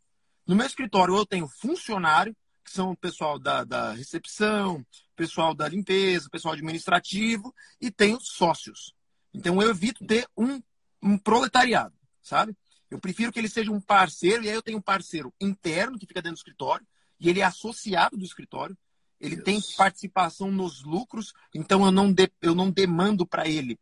[0.45, 5.67] No meu escritório, eu tenho funcionário, que são o pessoal da, da recepção, pessoal da
[5.67, 8.93] limpeza, pessoal administrativo, e tenho sócios.
[9.33, 10.61] Então, eu evito ter um,
[11.01, 12.55] um proletariado, sabe?
[12.89, 16.05] Eu prefiro que ele seja um parceiro, e aí eu tenho um parceiro interno que
[16.05, 16.85] fica dentro do escritório,
[17.19, 18.77] e ele é associado do escritório,
[19.19, 19.45] ele Deus.
[19.45, 23.79] tem participação nos lucros, então eu não, de, eu não demando para ele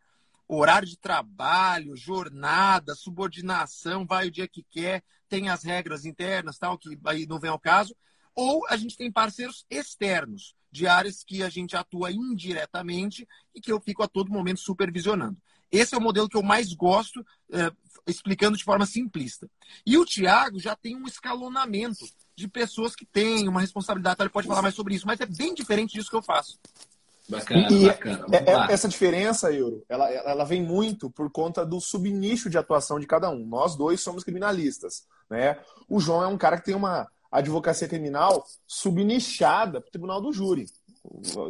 [0.57, 6.77] horário de trabalho, jornada, subordinação, vai o dia que quer, tem as regras internas, tal,
[6.77, 7.95] que aí não vem ao caso.
[8.33, 13.71] Ou a gente tem parceiros externos, de áreas que a gente atua indiretamente e que
[13.71, 15.37] eu fico a todo momento supervisionando.
[15.71, 17.71] Esse é o modelo que eu mais gosto, é,
[18.07, 19.49] explicando de forma simplista.
[19.85, 24.47] E o Tiago já tem um escalonamento de pessoas que têm uma responsabilidade, ele pode
[24.47, 26.59] falar mais sobre isso, mas é bem diferente disso que eu faço.
[27.29, 28.25] Bacana, e bacana.
[28.31, 32.99] É, é, essa diferença, Euro, ela, ela vem muito por conta do subnicho de atuação
[32.99, 33.45] de cada um.
[33.45, 35.03] Nós dois somos criminalistas.
[35.29, 35.57] Né?
[35.87, 40.33] O João é um cara que tem uma advocacia criminal subnichada para o tribunal do
[40.33, 40.65] júri.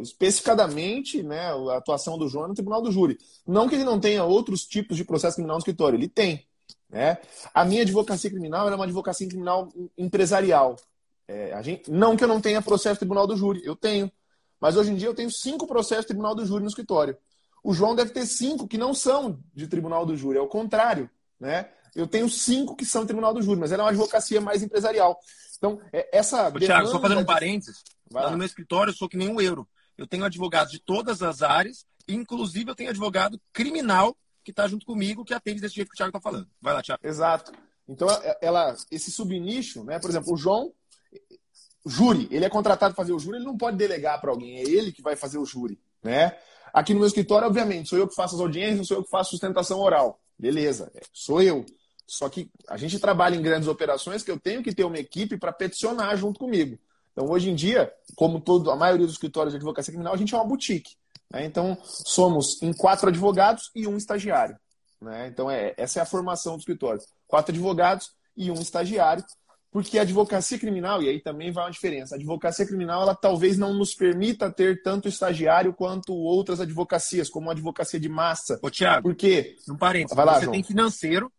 [0.02, 3.18] Especificadamente, né, a atuação do João é no tribunal do júri.
[3.46, 6.46] Não que ele não tenha outros tipos de processo criminal no escritório, ele tem.
[6.88, 7.18] Né?
[7.54, 10.76] A minha advocacia criminal é uma advocacia criminal empresarial.
[11.26, 14.10] É, a gente, não que eu não tenha processo tribunal do júri, eu tenho.
[14.60, 17.16] Mas hoje em dia eu tenho cinco processos de tribunal do júri no escritório.
[17.62, 21.10] O João deve ter cinco que não são de tribunal do júri, é o contrário.
[21.38, 21.68] Né?
[21.94, 24.62] Eu tenho cinco que são de tribunal do júri, mas ela é uma advocacia mais
[24.62, 25.18] empresarial.
[25.56, 26.48] Então, é, essa.
[26.48, 27.82] Ô, Thiago, só fazendo um parênteses.
[28.10, 29.68] No meu escritório eu sou que nem um euro.
[29.96, 34.86] Eu tenho advogados de todas as áreas, inclusive eu tenho advogado criminal que está junto
[34.86, 36.48] comigo, que atende desse jeito que o Thiago está falando.
[36.60, 37.06] Vai lá, Thiago.
[37.06, 37.52] Exato.
[37.86, 38.08] Então,
[38.40, 39.98] ela, esse subnicho, né?
[39.98, 40.72] Por exemplo, o João
[41.86, 44.62] júri, ele é contratado para fazer o júri, ele não pode delegar para alguém, é
[44.62, 46.36] ele que vai fazer o júri, né?
[46.72, 49.30] Aqui no meu escritório, obviamente, sou eu que faço as audiências, sou eu que faço
[49.30, 50.20] sustentação oral.
[50.38, 51.66] Beleza, é, sou eu.
[52.06, 55.36] Só que a gente trabalha em grandes operações que eu tenho que ter uma equipe
[55.36, 56.78] para peticionar junto comigo.
[57.12, 60.34] Então, hoje em dia, como todo, a maioria dos escritórios de advocacia criminal, a gente
[60.34, 60.96] é uma boutique.
[61.30, 61.44] Né?
[61.44, 64.56] Então, somos em quatro advogados e um estagiário.
[65.00, 65.28] Né?
[65.28, 67.00] Então, é, essa é a formação do escritório.
[67.26, 69.24] Quatro advogados e um estagiário
[69.70, 73.56] porque a advocacia criminal, e aí também vai uma diferença, a advocacia criminal ela talvez
[73.56, 78.58] não nos permita ter tanto estagiário quanto outras advocacias, como a advocacia de massa.
[78.62, 79.56] Ô, Tiago, Por quê?
[79.68, 80.52] Um parênteses, vai lá, você João.
[80.52, 81.32] tem financeiro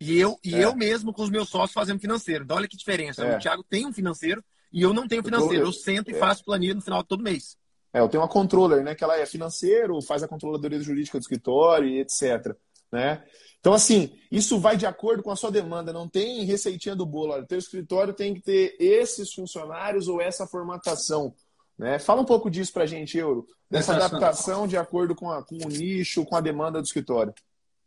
[0.00, 0.64] e eu, e é.
[0.64, 2.44] eu mesmo com os meus sócios fazemos financeiro.
[2.44, 3.24] Então olha que diferença.
[3.24, 3.36] É.
[3.36, 4.42] O Tiago tem um financeiro
[4.72, 5.64] e eu não tenho financeiro.
[5.64, 6.12] Eu, sento é.
[6.12, 7.56] e faço planilha no final de todo mês.
[7.92, 8.94] É, eu tenho uma controller, né?
[8.94, 12.56] Que ela é financeiro, faz a controladoria jurídica do escritório e etc.
[12.92, 13.24] Né?
[13.58, 17.32] Então, assim, isso vai de acordo com a sua demanda, não tem receitinha do bolo.
[17.32, 21.34] Olha, teu escritório tem que ter esses funcionários ou essa formatação.
[21.78, 21.98] Né?
[21.98, 25.56] Fala um pouco disso para a gente, Euro, dessa adaptação de acordo com, a, com,
[25.56, 27.32] o nicho, com a demanda do escritório.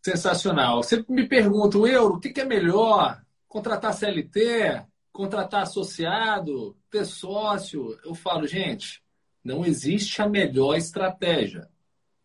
[0.04, 0.82] Sensacional.
[0.82, 3.22] Você me pergunta, Euro, o que, que é melhor?
[3.48, 4.84] Contratar CLT?
[5.12, 6.76] Contratar associado?
[6.90, 7.98] Ter sócio?
[8.04, 9.02] Eu falo, gente,
[9.44, 11.68] não existe a melhor estratégia.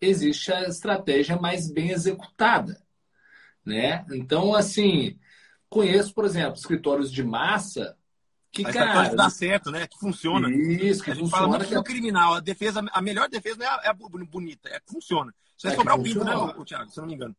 [0.00, 2.80] Existe a estratégia mais bem executada
[3.64, 4.04] né?
[4.12, 5.18] Então, assim,
[5.68, 7.96] conheço, por exemplo, escritórios de massa
[8.52, 9.14] que, Mas cara...
[9.14, 9.86] dá certo, né?
[9.86, 10.50] Que funciona.
[10.50, 11.46] Isso, que a gente funciona.
[11.46, 11.82] Fala muito que é...
[11.82, 12.34] criminal.
[12.34, 15.32] A defesa, a melhor defesa não é a, é a bonita, é que funciona.
[15.56, 16.90] Isso é, é sobrar o pinto, né, o, Thiago?
[16.90, 17.36] Se eu não me engano.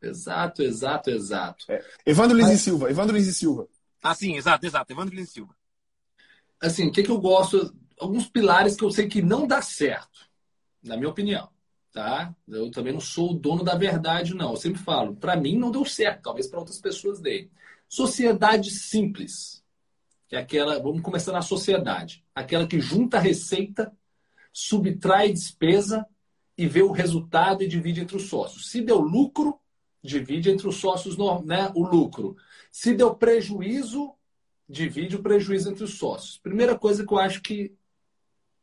[0.00, 1.64] Exato, exato, exato.
[1.68, 1.84] É.
[2.04, 2.60] Evandro Lins Mas...
[2.60, 3.66] e Silva, Evandro Lins e Silva.
[4.02, 4.92] Ah, sim, exato, exato.
[4.92, 5.56] Evandro Lins e Silva.
[6.60, 7.74] Assim, o que, que eu gosto?
[7.98, 10.28] Alguns pilares que eu sei que não dá certo,
[10.80, 11.48] na minha opinião
[11.96, 12.36] tá?
[12.46, 14.50] Eu também não sou o dono da verdade, não.
[14.50, 17.50] Eu sempre falo, para mim não deu certo, talvez para outras pessoas deem.
[17.88, 19.64] Sociedade simples,
[20.28, 23.90] que é aquela, vamos começar na sociedade, aquela que junta a receita
[24.52, 26.06] subtrai despesa
[26.58, 28.70] e vê o resultado e divide entre os sócios.
[28.70, 29.58] Se deu lucro,
[30.02, 32.36] divide entre os sócios né, o lucro.
[32.70, 34.12] Se deu prejuízo,
[34.68, 36.36] divide o prejuízo entre os sócios.
[36.36, 37.74] Primeira coisa que eu acho que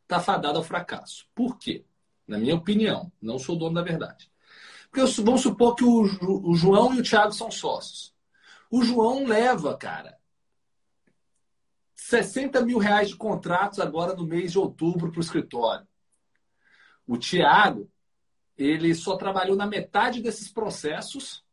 [0.03, 1.25] está fadada ao fracasso.
[1.33, 1.83] Por quê?
[2.27, 4.31] Na minha opinião, não sou dono da verdade.
[4.89, 8.13] Porque vamos supor que o, o João e o Thiago são sócios.
[8.69, 10.17] O João leva, cara,
[11.95, 15.87] 60 mil reais de contratos agora no mês de outubro para o escritório.
[17.07, 17.89] O Tiago,
[18.57, 21.43] ele só trabalhou na metade desses processos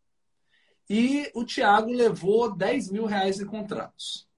[0.89, 4.29] e o Tiago levou 10 mil reais em contratos.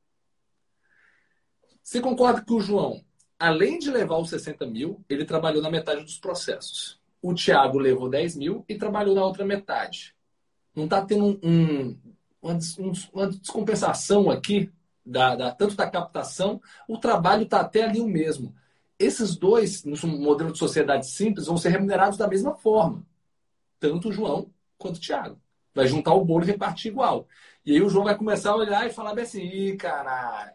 [1.82, 3.04] Você concorda que o João,
[3.42, 7.00] além de levar os 60 mil, ele trabalhou na metade dos processos.
[7.20, 10.14] O Tiago levou 10 mil e trabalhou na outra metade.
[10.72, 11.98] Não está tendo um,
[12.40, 12.58] uma,
[13.12, 14.70] uma descompensação aqui
[15.04, 18.54] da, da, tanto da captação, o trabalho está até ali o mesmo.
[18.96, 23.04] Esses dois, no modelo de sociedade simples, vão ser remunerados da mesma forma.
[23.80, 25.36] Tanto o João quanto o Tiago.
[25.74, 27.26] Vai juntar o bolo e repartir igual.
[27.66, 30.52] E aí o João vai começar a olhar e falar bem assim, ih, caralho,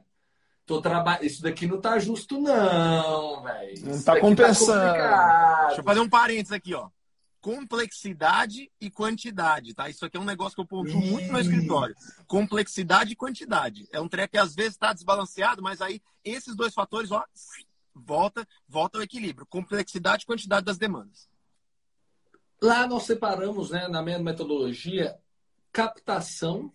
[0.67, 1.25] tô traba...
[1.25, 3.85] isso daqui não tá justo não, velho.
[3.85, 4.93] Não tá compensando.
[4.93, 6.89] Tá Deixa eu fazer um parênteses aqui, ó
[7.39, 9.89] complexidade e quantidade, tá?
[9.89, 11.95] Isso aqui é um negócio que eu pontuo muito no escritório.
[12.27, 13.87] Complexidade e quantidade.
[13.93, 17.23] É um treco que às vezes está desbalanceado, mas aí esses dois fatores, ó,
[17.95, 19.47] volta, volta ao equilíbrio.
[19.47, 21.29] Complexidade e quantidade das demandas.
[22.61, 25.17] Lá nós separamos, né, na minha metodologia,
[25.71, 26.73] captação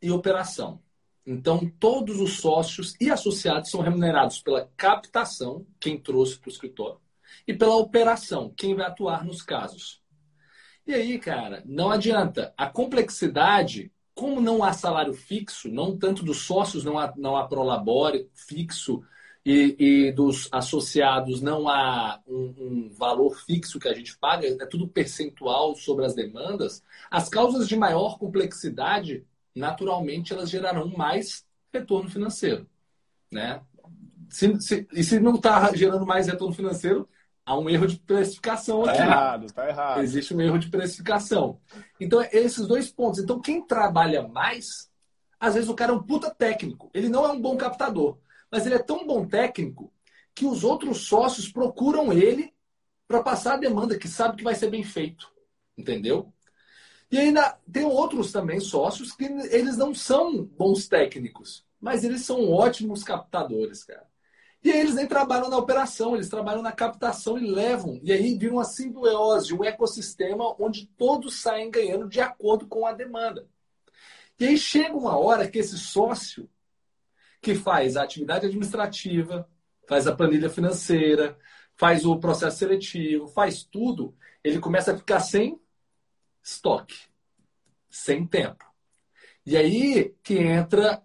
[0.00, 0.80] e operação.
[1.26, 7.00] Então, todos os sócios e associados são remunerados pela captação, quem trouxe para o escritório,
[7.46, 10.02] e pela operação, quem vai atuar nos casos.
[10.86, 12.52] E aí, cara, não adianta.
[12.56, 17.48] A complexidade, como não há salário fixo, não tanto dos sócios não há, não há
[17.48, 19.02] prolabore fixo
[19.44, 24.66] e, e dos associados não há um, um, valor fixo que a gente paga, é
[24.66, 29.24] tudo percentual sobre as demandas, as causas de maior complexidade,
[29.54, 32.68] naturalmente, elas gerarão mais retorno financeiro.
[33.30, 33.60] Né?
[34.28, 37.08] Se, se, e se não está gerando mais retorno financeiro,
[37.44, 38.98] há um erro de precificação tá aqui.
[38.98, 40.02] Tá errado, tá errado.
[40.02, 41.60] Existe um erro de precificação.
[42.00, 43.20] Então, esses dois pontos.
[43.20, 44.90] Então, quem trabalha mais,
[45.38, 46.90] às vezes o cara é um puta técnico.
[46.94, 48.18] Ele não é um bom captador,
[48.50, 49.92] mas ele é tão bom técnico
[50.34, 52.52] que os outros sócios procuram ele
[53.06, 55.32] para passar a demanda que sabe que vai ser bem feito.
[55.76, 56.32] Entendeu?
[57.14, 62.50] E ainda tem outros também sócios que eles não são bons técnicos, mas eles são
[62.50, 64.04] ótimos captadores, cara.
[64.64, 68.00] E aí eles nem trabalham na operação, eles trabalham na captação e levam.
[68.02, 72.92] E aí vira uma simbiose, um ecossistema onde todos saem ganhando de acordo com a
[72.92, 73.46] demanda.
[74.40, 76.50] E aí chega uma hora que esse sócio
[77.40, 79.48] que faz a atividade administrativa,
[79.86, 81.38] faz a planilha financeira,
[81.76, 85.62] faz o processo seletivo, faz tudo, ele começa a ficar sem
[86.44, 87.08] estoque,
[87.88, 88.64] sem tempo.
[89.46, 91.02] E aí que entra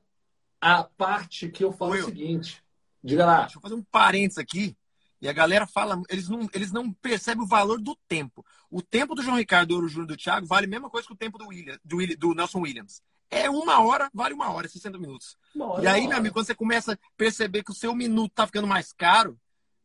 [0.62, 2.64] a parte que eu falo Oi, o seguinte
[3.04, 3.42] Diga lá.
[3.42, 4.76] Deixa eu fazer um parênteses aqui.
[5.22, 8.46] E a galera fala, eles não, eles não percebem o valor do tempo.
[8.70, 11.18] O tempo do João Ricardo Ouro Júnior do Thiago vale a mesma coisa que o
[11.18, 13.02] tempo do, William, do, do Nelson Williams.
[13.30, 15.38] É uma hora, vale uma hora, 60 minutos.
[15.60, 18.46] Hora, e aí, meu amigo, quando você começa a perceber que o seu minuto tá
[18.46, 19.38] ficando mais caro,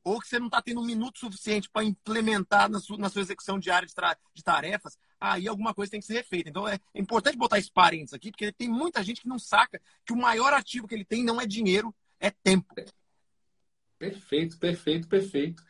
[0.05, 3.23] ou que você não está tendo um minuto suficiente para implementar na sua, na sua
[3.23, 3.95] execução diária de,
[4.35, 4.97] de, tarefas,
[5.33, 6.51] aí alguma coisa tem que ser feita.
[6.51, 10.13] Então é, importante botar esse parênteses aqui, porque tem muita gente que não saca que
[10.13, 12.75] o maior ativo que ele tem não é dinheiro, é tempo.
[13.99, 15.63] Perfeito, perfeito, perfeito.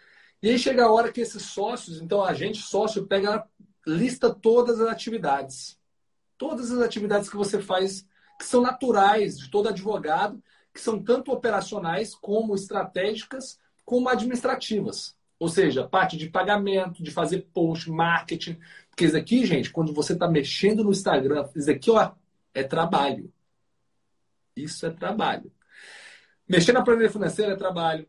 [0.42, 3.48] E aí chega a hora que esses sócios, então a gente, sócio, pega,
[3.86, 5.78] lista todas as atividades.
[6.36, 8.06] Todas as atividades que você faz,
[8.38, 15.16] que são naturais de todo advogado, que são tanto operacionais como estratégicas, como administrativas.
[15.38, 18.58] Ou seja, parte de pagamento, de fazer post, marketing.
[18.94, 22.12] Porque isso aqui, gente, quando você está mexendo no Instagram, isso aqui ó,
[22.54, 23.32] é trabalho.
[24.54, 25.50] Isso é trabalho.
[26.48, 28.06] Mexer na planilha financeira é trabalho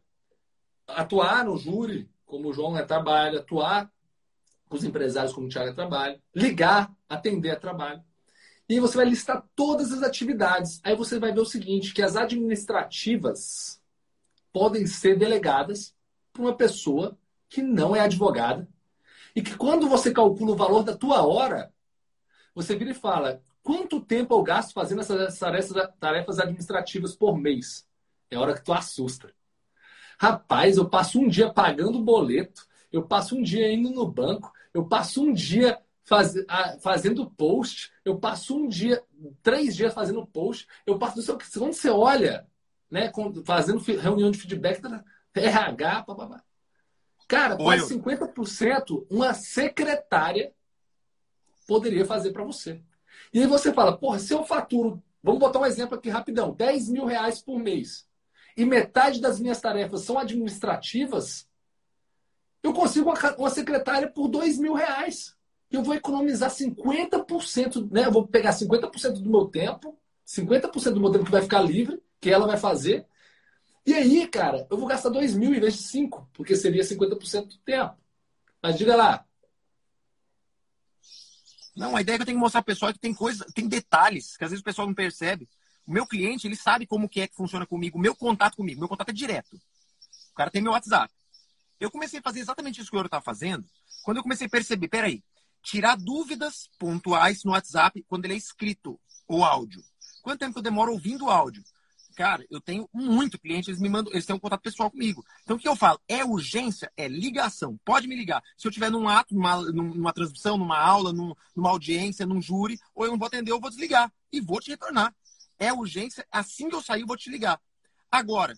[0.88, 3.92] atuar no júri, como o João é trabalho, atuar
[4.70, 8.04] com os empresários, como o Thiago é trabalho, ligar, atender a trabalho.
[8.70, 10.80] E você vai listar todas as atividades.
[10.84, 13.82] Aí você vai ver o seguinte, que as administrativas
[14.54, 15.96] podem ser delegadas
[16.32, 17.18] para uma pessoa
[17.50, 18.68] que não é advogada
[19.36, 21.74] e que quando você calcula o valor da tua hora,
[22.54, 25.38] você vira e fala, quanto tempo eu gasto fazendo essas
[26.00, 27.86] tarefas administrativas por mês?
[28.32, 29.34] É hora que tu assusta.
[30.18, 34.86] Rapaz, eu passo um dia pagando boleto, eu passo um dia indo no banco, eu
[34.86, 36.34] passo um dia faz,
[36.82, 39.04] fazendo post, eu passo um dia,
[39.44, 41.22] três dias fazendo post, eu passo.
[41.60, 42.48] Quando você olha,
[42.90, 43.12] né,
[43.44, 44.82] fazendo reunião de feedback,
[45.34, 46.45] RH, papapá.
[47.28, 50.54] Cara, quase 50% uma secretária
[51.68, 52.82] poderia fazer para você.
[53.34, 56.90] E aí você fala, porra, se eu faturo, vamos botar um exemplo aqui rapidão, 10
[56.90, 58.08] mil reais por mês,
[58.56, 61.48] e metade das minhas tarefas são administrativas,
[62.66, 65.36] eu consigo uma secretária por 2 mil reais.
[65.70, 68.06] Eu vou economizar 50%, né?
[68.06, 72.02] Eu vou pegar 50% do meu tempo, 50% do meu tempo que vai ficar livre,
[72.20, 73.06] que ela vai fazer.
[73.86, 77.48] E aí, cara, eu vou gastar 2 mil em vez de 5, porque seria 50%
[77.48, 77.96] do tempo.
[78.62, 79.26] Mas diga lá,
[81.76, 83.68] não, a ideia é que eu tenho que mostrar pro pessoal que tem coisa, tem
[83.68, 85.50] detalhes que às vezes o pessoal não percebe.
[85.86, 88.80] O meu cliente, ele sabe como que é que funciona comigo, o meu contato comigo.
[88.80, 89.56] Meu contato é direto.
[90.32, 91.14] O cara tem meu WhatsApp.
[91.80, 93.66] Eu comecei a fazer exatamente isso que o Euro tá fazendo,
[94.04, 95.22] quando eu comecei a perceber, peraí,
[95.62, 99.84] tirar dúvidas pontuais no WhatsApp quando ele é escrito ou áudio.
[100.22, 101.64] Quanto tempo eu demoro ouvindo o áudio?
[102.16, 105.24] Cara, eu tenho muito cliente, eles me mandam, eles têm um contato pessoal comigo.
[105.44, 106.00] Então o que eu falo?
[106.08, 107.78] É urgência, é ligação.
[107.84, 108.42] Pode me ligar.
[108.58, 112.80] Se eu tiver num ato, numa, numa transmissão, numa aula, num, numa audiência, num júri,
[112.96, 115.14] ou eu não vou atender, eu vou desligar e vou te retornar.
[115.60, 117.60] É urgência, assim que eu sair, eu vou te ligar.
[118.10, 118.58] Agora,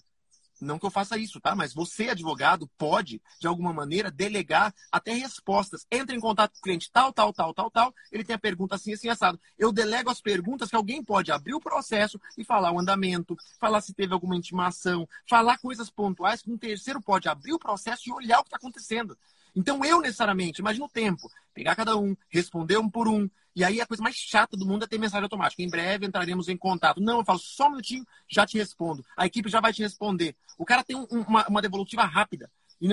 [0.60, 1.56] não que eu faça isso, tá?
[1.56, 5.86] Mas você, advogado, pode, de alguma maneira, delegar até respostas.
[5.92, 7.94] Entra em contato com o cliente tal, tal, tal, tal, tal.
[8.12, 9.40] Ele tem a pergunta assim, assim, assado.
[9.58, 13.82] Eu delego as perguntas que alguém pode abrir o processo e falar o andamento, falar
[13.82, 18.12] se teve alguma intimação, falar coisas pontuais que um terceiro pode abrir o processo e
[18.12, 19.18] olhar o que está acontecendo.
[19.58, 23.82] Então, eu necessariamente, imagina o tempo, pegar cada um, responder um por um, e aí
[23.82, 25.64] a coisa mais chata do mundo é ter mensagem automática.
[25.64, 27.02] Em breve entraremos em contato.
[27.02, 29.04] Não, eu falo só um minutinho, já te respondo.
[29.18, 30.36] A equipe já vai te responder.
[30.60, 32.52] O cara tem um, uma, uma devolutiva rápida.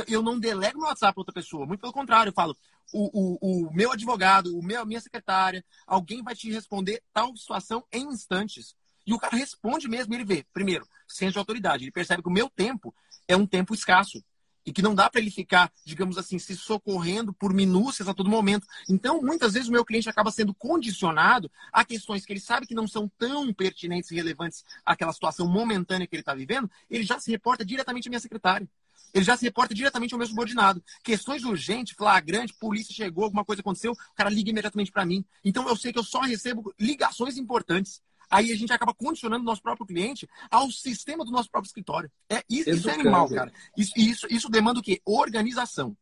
[0.08, 1.66] Eu não delego meu WhatsApp para outra pessoa.
[1.66, 2.56] Muito pelo contrário, eu falo,
[2.94, 7.36] o, o, o meu advogado, o meu, a minha secretária, alguém vai te responder tal
[7.36, 8.74] situação em instantes.
[9.06, 11.84] E o cara responde mesmo, ele vê, primeiro, senso de autoridade.
[11.84, 12.94] Ele percebe que o meu tempo
[13.28, 14.24] é um tempo escasso
[14.64, 18.30] e que não dá para ele ficar, digamos assim, se socorrendo por minúcias a todo
[18.30, 18.66] momento.
[18.88, 22.74] Então, muitas vezes o meu cliente acaba sendo condicionado a questões que ele sabe que
[22.74, 27.18] não são tão pertinentes e relevantes àquela situação momentânea que ele está vivendo, ele já
[27.18, 28.68] se reporta diretamente à minha secretária.
[29.12, 30.82] Ele já se reporta diretamente ao meu subordinado.
[31.02, 35.24] Questões urgentes, flagrante, polícia chegou, alguma coisa aconteceu, o cara liga imediatamente para mim.
[35.44, 39.46] Então eu sei que eu só recebo ligações importantes aí a gente acaba condicionando o
[39.46, 42.10] nosso próprio cliente ao sistema do nosso próprio escritório.
[42.30, 43.52] É, isso, isso é animal, cara.
[43.76, 45.00] Isso, isso, isso demanda o quê?
[45.04, 45.96] Organização.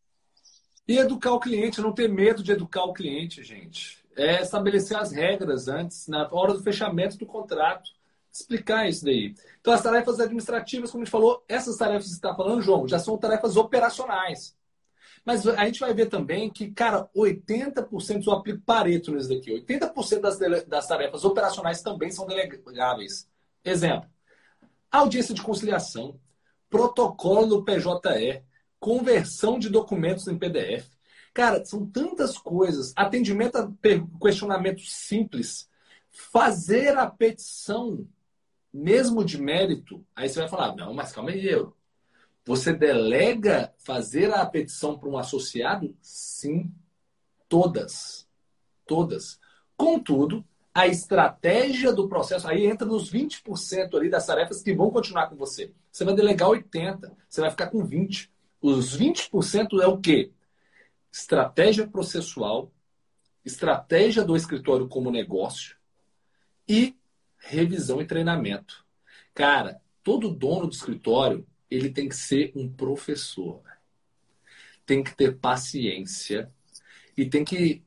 [0.86, 3.98] E educar o cliente, não ter medo de educar o cliente, gente.
[4.16, 7.90] É estabelecer as regras antes, na hora do fechamento do contrato.
[8.32, 9.34] Explicar isso daí.
[9.60, 12.88] Então, as tarefas administrativas, como a gente falou, essas tarefas que você está falando, João,
[12.88, 14.56] já são tarefas operacionais.
[15.24, 19.52] Mas a gente vai ver também que, cara, 80% eu aplico Pareto nisso daqui.
[19.52, 23.28] 80% das, das tarefas operacionais também são delegáveis.
[23.64, 24.10] Exemplo,
[24.90, 26.18] audiência de conciliação,
[26.68, 28.42] protocolo do PJE,
[28.80, 30.90] conversão de documentos em PDF.
[31.32, 32.92] Cara, são tantas coisas.
[32.96, 33.70] Atendimento a
[34.20, 35.68] questionamentos simples.
[36.10, 38.06] Fazer a petição,
[38.72, 40.04] mesmo de mérito.
[40.14, 41.74] Aí você vai falar, não, mas calma aí, eu.
[42.44, 45.96] Você delega fazer a petição para um associado?
[46.00, 46.72] Sim,
[47.48, 48.28] todas.
[48.86, 49.38] Todas.
[49.76, 55.28] Contudo, a estratégia do processo aí entra nos 20% ali das tarefas que vão continuar
[55.28, 55.72] com você.
[55.90, 58.30] Você vai delegar 80, você vai ficar com 20.
[58.60, 60.32] Os 20% é o quê?
[61.12, 62.72] Estratégia processual,
[63.44, 65.76] estratégia do escritório como negócio
[66.66, 66.96] e
[67.38, 68.84] revisão e treinamento.
[69.34, 73.62] Cara, todo dono do escritório ele tem que ser um professor.
[74.84, 76.52] Tem que ter paciência
[77.16, 77.82] e tem que.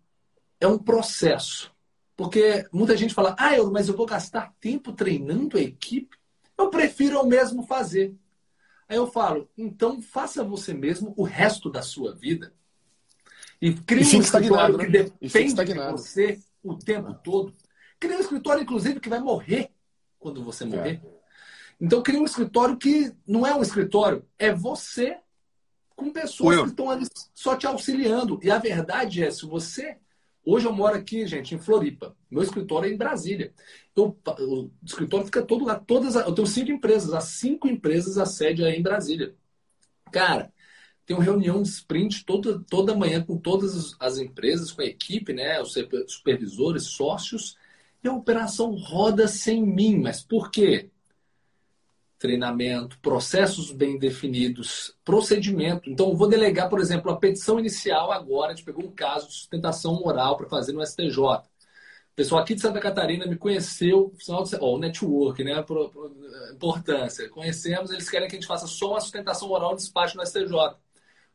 [0.60, 1.74] É um processo.
[2.16, 6.18] Porque muita gente fala, ah, eu, mas eu vou gastar tempo treinando a equipe.
[6.58, 8.16] Eu prefiro eu mesmo fazer.
[8.88, 12.54] Aí eu falo, então faça você mesmo o resto da sua vida.
[13.62, 14.86] E crie e um escritório né?
[14.86, 17.54] que depende de você o tempo todo.
[18.00, 19.72] Crie um escritório, inclusive, que vai morrer
[20.20, 21.02] quando você morrer.
[21.04, 21.15] É.
[21.80, 25.18] Então, cria um escritório que não é um escritório, é você
[25.96, 28.40] com pessoas que estão ali só te auxiliando.
[28.44, 29.98] E a verdade é, se você.
[30.48, 32.16] Hoje eu moro aqui, gente, em Floripa.
[32.30, 33.52] Meu escritório é em Brasília.
[33.96, 35.80] Eu, o escritório fica todo lá.
[35.80, 37.14] Todas, eu tenho cinco empresas.
[37.14, 39.34] As cinco empresas a sede é em Brasília.
[40.12, 40.54] Cara,
[41.04, 45.60] tenho reunião de sprint toda, toda manhã com todas as empresas, com a equipe, né?
[45.60, 45.76] Os
[46.08, 47.58] supervisores, sócios.
[48.04, 50.00] E a operação roda sem mim.
[50.00, 50.92] Mas por quê?
[52.18, 55.90] Treinamento, processos bem definidos, procedimento.
[55.90, 58.52] Então, eu vou delegar, por exemplo, a petição inicial agora.
[58.52, 61.20] A gente pegou um caso de sustentação moral para fazer no STJ.
[61.20, 64.14] O pessoal aqui de Santa Catarina me conheceu,
[64.62, 65.62] o network, né?
[65.62, 66.12] Por, por,
[66.54, 67.30] importância.
[67.30, 70.78] Conhecemos, eles querem que a gente faça só uma sustentação moral de despacho no STJ.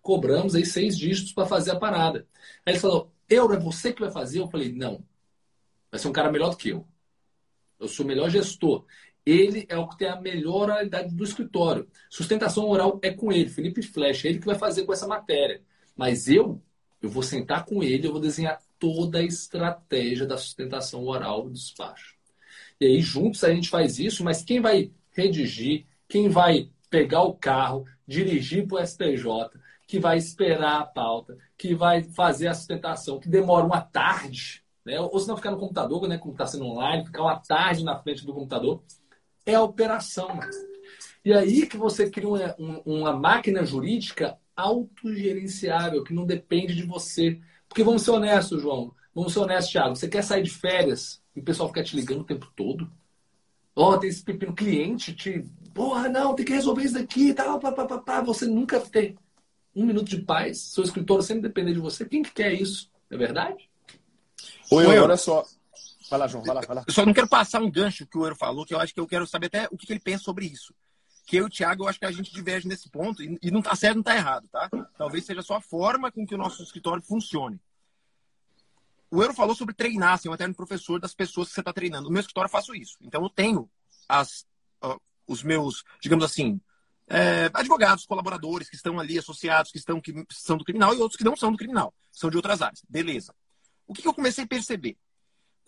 [0.01, 2.27] cobramos aí seis dígitos para fazer a parada.
[2.65, 4.41] Aí ele falou, Euro, é você que vai fazer?
[4.41, 5.05] Eu falei, não.
[5.91, 6.87] Vai ser um cara melhor do que eu.
[7.79, 8.85] Eu sou o melhor gestor.
[9.31, 11.87] Ele é o que tem a melhor realidade do escritório.
[12.09, 15.63] Sustentação oral é com ele, Felipe Flecha, é ele que vai fazer com essa matéria.
[15.97, 16.61] Mas eu,
[17.01, 21.51] eu vou sentar com ele, eu vou desenhar toda a estratégia da sustentação oral do
[21.51, 22.17] despacho.
[22.81, 27.33] E aí, juntos, a gente faz isso, mas quem vai redigir, quem vai pegar o
[27.35, 29.25] carro, dirigir para o STJ,
[29.87, 34.99] que vai esperar a pauta, que vai fazer a sustentação, que demora uma tarde, né?
[34.99, 36.19] ou se não ficar no computador, né?
[36.19, 38.83] como está sendo online, ficar uma tarde na frente do computador,
[39.45, 40.39] é a operação.
[41.25, 47.41] E aí que você cria uma, uma máquina jurídica autogerenciável, que não depende de você.
[47.69, 48.93] Porque vamos ser honestos, João.
[49.15, 49.97] Vamos ser honestos, Thiago.
[49.97, 52.91] Você quer sair de férias e o pessoal fica te ligando o tempo todo?
[53.75, 55.45] Ó, oh, tem esse pepino cliente te.
[55.73, 58.21] Porra, não, tem que resolver isso daqui tal, pá, pá, pá, pá.
[58.23, 59.17] Você nunca tem
[59.75, 60.59] um minuto de paz.
[60.59, 62.05] Seu escritório sempre depender de você.
[62.05, 62.91] Quem que quer isso?
[63.09, 63.69] É verdade?
[64.71, 65.45] Oi, Oi olha só.
[66.11, 66.85] Vai lá, João, vai lá, vai lá.
[66.87, 68.99] Eu só não quero passar um gancho que o Euro falou, que eu acho que
[68.99, 70.75] eu quero saber até o que ele pensa sobre isso.
[71.25, 73.63] Que eu e o Thiago, eu acho que a gente diverge nesse ponto, e não
[73.63, 74.69] tá certo, não tá errado, tá?
[74.99, 77.61] Talvez seja só a forma com que o nosso escritório funcione.
[79.09, 82.05] O Euro falou sobre treinar, ser um eterno professor das pessoas que você está treinando.
[82.05, 82.97] No meu escritório eu faço isso.
[83.01, 83.71] Então eu tenho
[84.09, 84.45] as,
[85.27, 86.61] os meus, digamos assim,
[87.09, 91.17] é, advogados, colaboradores que estão ali associados, que estão que são do criminal e outros
[91.17, 92.83] que não são do criminal, são de outras áreas.
[92.89, 93.35] Beleza.
[93.87, 94.97] O que, que eu comecei a perceber?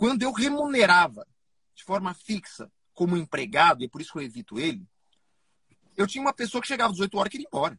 [0.02, 1.24] Quando eu remunerava
[1.76, 4.84] de forma fixa como empregado, e é por isso que eu evito ele,
[5.96, 7.78] eu tinha uma pessoa que chegava às 18 horas e ir embora.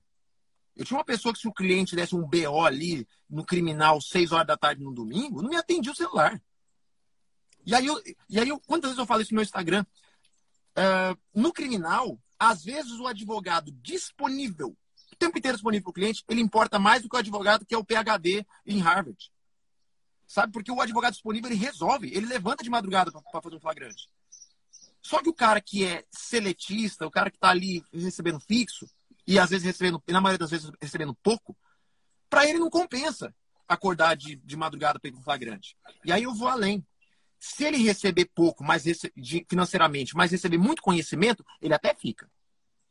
[0.74, 4.32] Eu tinha uma pessoa que, se o cliente desse um BO ali no criminal, 6
[4.32, 6.41] horas da tarde no domingo, não me atendia o celular.
[7.65, 9.86] E aí, eu, e aí eu, quantas vezes eu falo isso no meu Instagram?
[10.78, 14.78] Uh, no criminal, às vezes o advogado disponível,
[15.11, 17.76] o tempo inteiro disponível para o cliente, ele importa mais do que o advogado que
[17.76, 19.30] é o PhD em Harvard.
[20.34, 20.51] Sabe?
[20.51, 24.09] Porque o advogado disponível, ele resolve, ele levanta de madrugada para fazer um flagrante.
[24.99, 28.89] Só que o cara que é seletista, o cara que está ali recebendo fixo,
[29.27, 31.55] e às vezes recebendo, na maioria das vezes recebendo pouco,
[32.31, 33.31] para ele não compensa
[33.67, 35.77] acordar de, de madrugada para ir para flagrante.
[36.03, 36.84] E aí eu vou além.
[37.39, 38.86] Se ele receber pouco, mas
[39.47, 42.27] financeiramente, mas receber muito conhecimento, ele até fica.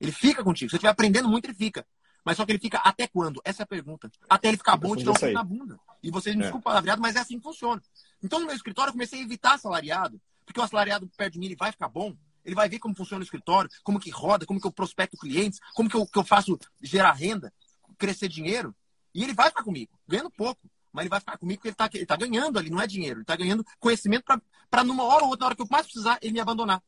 [0.01, 0.71] Ele fica contigo.
[0.71, 1.85] Se você estiver aprendendo muito, ele fica.
[2.25, 3.43] Mas só que ele fica até quando?
[3.45, 4.09] Essa é a pergunta.
[4.31, 5.81] Até ele ficar bom e te dar um na bunda.
[6.03, 6.45] E vocês me é.
[6.45, 7.83] desculpem palavreado, mas é assim que funciona.
[8.23, 11.47] Então, no meu escritório, eu comecei a evitar assalariado, porque o assalariado perto de mim
[11.47, 12.17] ele vai ficar bom.
[12.45, 15.61] Ele vai ver como funciona o escritório, como que roda, como que eu prospecto clientes,
[15.75, 17.53] como que eu, que eu faço gerar renda,
[17.97, 18.75] crescer dinheiro.
[19.15, 20.61] E ele vai ficar comigo, ganhando pouco.
[20.93, 23.19] Mas ele vai ficar comigo porque ele está ele tá ganhando ali, não é dinheiro.
[23.19, 24.25] Ele está ganhando conhecimento
[24.69, 26.83] para numa hora ou outra, na hora que eu mais precisar, ele me abandonar.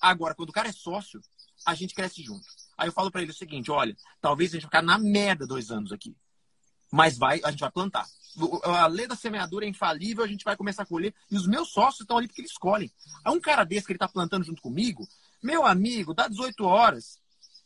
[0.00, 1.20] Agora, quando o cara é sócio,
[1.66, 2.46] a gente cresce junto.
[2.78, 5.46] Aí eu falo para ele o seguinte: olha, talvez a gente vai ficar na merda
[5.46, 6.16] dois anos aqui.
[6.90, 8.06] Mas vai, a gente vai plantar.
[8.62, 11.14] A lei da semeadura é infalível, a gente vai começar a colher.
[11.30, 12.90] E os meus sócios estão ali porque eles escolhem.
[13.24, 15.06] Há um cara desse que ele está plantando junto comigo,
[15.42, 17.18] meu amigo, dá 18 horas,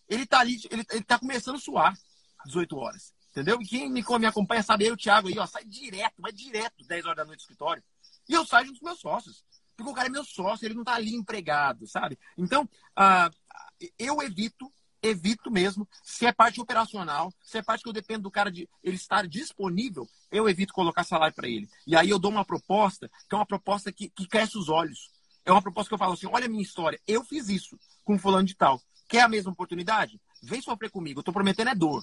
[0.09, 1.99] ele está ali, ele, ele tá começando a suar
[2.47, 3.13] 18 horas.
[3.31, 3.61] Entendeu?
[3.61, 6.85] E quem me, me acompanha sabe, eu, o Thiago aí, ó, sai direto, vai direto
[6.87, 7.83] 10 horas da noite do escritório.
[8.29, 9.45] E eu saio junto com meus sócios.
[9.77, 12.17] Porque o cara é meu sócio, ele não está ali empregado, sabe?
[12.39, 14.73] Então, uh, eu evito
[15.05, 15.87] evito mesmo.
[16.03, 19.29] Se é parte operacional, se é parte que eu dependo do cara de ele estar
[19.29, 21.69] disponível, eu evito colocar salário para ele.
[21.87, 25.11] E aí eu dou uma proposta, que é uma proposta que, que cresce os olhos.
[25.45, 28.19] É uma proposta que eu falo assim: olha a minha história, eu fiz isso com
[28.19, 28.81] fulano de tal.
[29.07, 30.19] Quer a mesma oportunidade?
[30.43, 31.21] Vem sofrer comigo.
[31.21, 32.03] Eu tô prometendo é dor.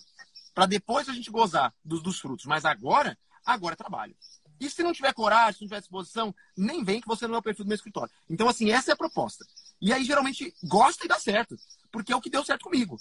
[0.53, 2.45] Para depois a gente gozar dos, dos frutos.
[2.45, 4.15] Mas agora, agora é trabalho.
[4.59, 7.37] E se não tiver coragem, se não tiver disposição, nem vem que você não é
[7.39, 8.13] o perfil do meu escritório.
[8.29, 9.43] Então, assim, essa é a proposta.
[9.81, 11.57] E aí, geralmente, gosta e dá certo
[11.91, 12.97] porque é o que deu certo comigo.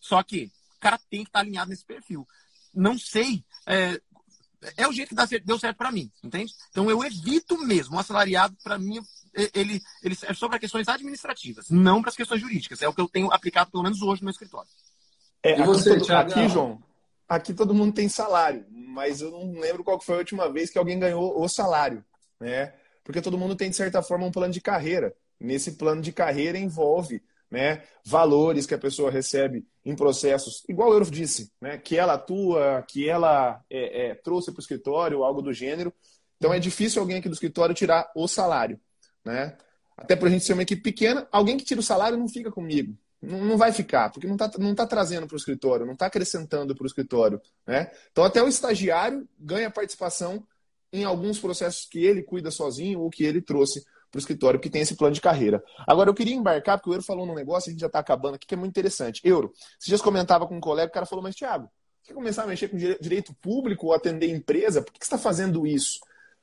[0.00, 2.26] Só que o cara tem que estar alinhado nesse perfil.
[2.72, 3.44] Não sei.
[3.66, 4.00] É,
[4.76, 6.52] é o jeito que dá certo, deu certo para mim, entende?
[6.70, 7.96] Então eu evito mesmo.
[7.96, 9.00] O assalariado, para mim,
[9.54, 12.82] ele, ele é só para questões administrativas, não para as questões jurídicas.
[12.82, 14.68] É o que eu tenho aplicado, pelo menos hoje, no meu escritório.
[15.42, 16.82] É, e você, aqui, todo, aqui, João,
[17.28, 20.78] aqui todo mundo tem salário, mas eu não lembro qual foi a última vez que
[20.78, 22.04] alguém ganhou o salário,
[22.40, 22.72] né?
[23.02, 25.14] Porque todo mundo tem, de certa forma, um plano de carreira.
[25.38, 27.22] Nesse plano de carreira envolve
[27.54, 32.84] né, valores que a pessoa recebe em processos, igual Euro disse, né, que ela atua,
[32.88, 35.92] que ela é, é, trouxe para o escritório, algo do gênero.
[36.36, 38.80] Então é difícil alguém aqui do escritório tirar o salário.
[39.24, 39.56] Né?
[39.96, 42.50] Até por a gente ser uma equipe pequena, alguém que tira o salário não fica
[42.50, 42.98] comigo.
[43.22, 46.06] Não, não vai ficar, porque não está não tá trazendo para o escritório, não está
[46.06, 47.40] acrescentando para o escritório.
[47.64, 47.88] Né?
[48.10, 50.44] Então até o estagiário ganha participação
[50.92, 53.84] em alguns processos que ele cuida sozinho ou que ele trouxe
[54.14, 55.62] para o escritório que tem esse plano de carreira.
[55.86, 58.36] Agora, eu queria embarcar, porque o Euro falou num negócio, a gente já está acabando
[58.36, 59.20] aqui, que é muito interessante.
[59.24, 61.68] Euro, você já comentava com um colega, o cara falou, mas Thiago,
[62.04, 64.80] quer começar a mexer com direito público ou atender empresa?
[64.80, 65.98] Por que você está fazendo isso?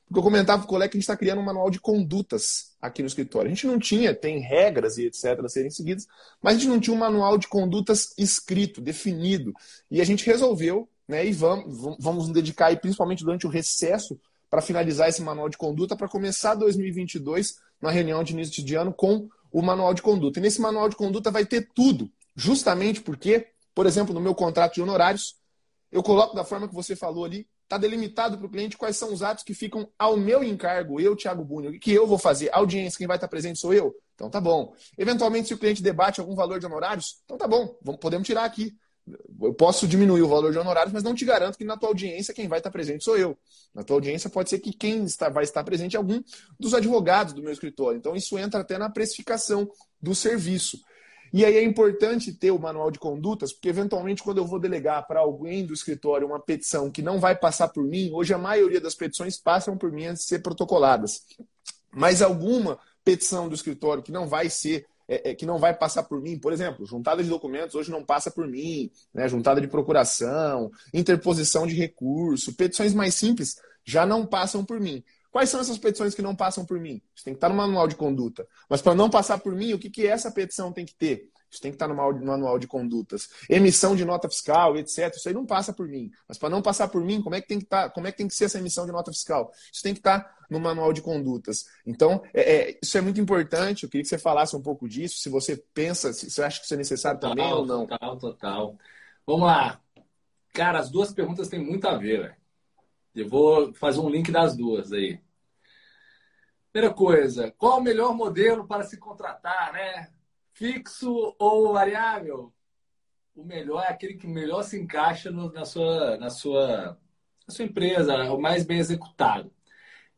[0.06, 2.74] Porque eu comentava com o colega que a gente está criando um manual de condutas
[2.82, 3.50] aqui no escritório.
[3.50, 5.40] A gente não tinha, tem regras e etc.
[5.42, 6.06] a serem seguidas,
[6.42, 9.54] mas a gente não tinha um manual de condutas escrito, definido.
[9.90, 14.20] E a gente resolveu, né, e vamos, vamos nos dedicar aí, principalmente durante o recesso,
[14.52, 18.92] para finalizar esse manual de conduta, para começar 2022, na reunião de início de ano,
[18.92, 20.38] com o manual de conduta.
[20.38, 24.74] E nesse manual de conduta vai ter tudo, justamente porque, por exemplo, no meu contrato
[24.74, 25.36] de honorários,
[25.90, 29.10] eu coloco da forma que você falou ali, está delimitado para o cliente quais são
[29.10, 32.50] os atos que ficam ao meu encargo, eu, Thiago Bunho, que eu vou fazer?
[32.52, 33.94] audiência, quem vai estar presente sou eu?
[34.14, 34.74] Então tá bom.
[34.98, 38.44] Eventualmente, se o cliente debate algum valor de honorários, então tá bom, vamos, podemos tirar
[38.44, 38.76] aqui.
[39.40, 42.32] Eu posso diminuir o valor de honorários, mas não te garanto que na tua audiência
[42.32, 43.36] quem vai estar presente sou eu.
[43.74, 46.22] Na tua audiência pode ser que quem está, vai estar presente é algum
[46.58, 47.98] dos advogados do meu escritório.
[47.98, 49.68] Então isso entra até na precificação
[50.00, 50.78] do serviço.
[51.32, 55.06] E aí é importante ter o manual de condutas, porque eventualmente quando eu vou delegar
[55.06, 58.80] para alguém do escritório uma petição que não vai passar por mim, hoje a maioria
[58.80, 61.22] das petições passam por mim antes de ser protocoladas.
[61.90, 66.04] Mas alguma petição do escritório que não vai ser é, é, que não vai passar
[66.04, 69.28] por mim, por exemplo, juntada de documentos hoje não passa por mim, né?
[69.28, 75.04] juntada de procuração, interposição de recurso, petições mais simples já não passam por mim.
[75.30, 77.00] Quais são essas petições que não passam por mim?
[77.14, 78.46] Isso tem que estar no manual de conduta.
[78.68, 81.30] Mas para não passar por mim, o que, que essa petição tem que ter?
[81.52, 83.28] Isso tem que estar no manual de condutas.
[83.48, 85.14] Emissão de nota fiscal, etc.
[85.14, 86.10] Isso aí não passa por mim.
[86.26, 88.16] Mas para não passar por mim, como é que tem que estar, como é que
[88.16, 89.52] tem que ser essa emissão de nota fiscal?
[89.70, 91.66] Isso tem que estar no manual de condutas.
[91.84, 93.82] Então, é, é, isso é muito importante.
[93.82, 95.18] Eu queria que você falasse um pouco disso.
[95.18, 97.86] Se você pensa, se você acha que isso é necessário total, também ou não.
[97.86, 98.78] Total, total.
[99.26, 99.78] Vamos lá.
[100.54, 102.34] Cara, as duas perguntas têm muito a ver.
[103.14, 105.20] Eu vou fazer um link das duas aí.
[106.72, 110.10] Primeira coisa, qual o melhor modelo para se contratar, né?
[110.62, 112.54] Fixo ou variável?
[113.34, 116.96] O melhor é aquele que melhor se encaixa no, na, sua, na, sua,
[117.48, 119.52] na sua empresa, o mais bem executado.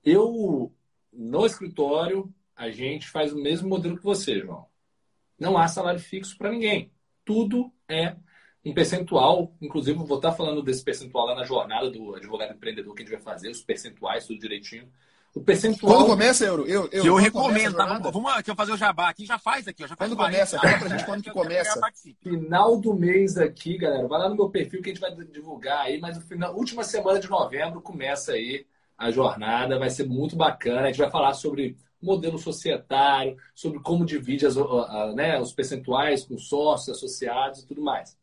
[0.05, 0.71] Eu,
[1.11, 4.67] no escritório, a gente faz o mesmo modelo que você, João.
[5.39, 6.93] Não há salário fixo para ninguém.
[7.25, 8.15] Tudo é
[8.63, 13.03] um percentual, inclusive vou estar falando desse percentual lá na jornada do advogado empreendedor que
[13.03, 14.93] a gente vai fazer, os percentuais, tudo direitinho.
[15.35, 15.97] O percentual.
[15.97, 16.65] Quando começa, Euro?
[16.65, 17.87] Eu, eu, que eu recomendo, tá?
[17.87, 20.61] Vamos, vamos aqui, eu fazer o jabá aqui, já faz aqui, já faz Quando começa,
[20.61, 21.81] fala pra gente quando que começa.
[22.23, 24.07] Final do mês aqui, galera.
[24.07, 26.85] Vai lá no meu perfil que a gente vai divulgar aí, mas no final, última
[26.85, 28.65] semana de novembro começa aí
[28.97, 30.83] a jornada, vai ser muito bacana.
[30.83, 34.55] A gente vai falar sobre modelo societário, sobre como divide as,
[35.17, 38.17] né, os percentuais com sócios, associados e tudo mais.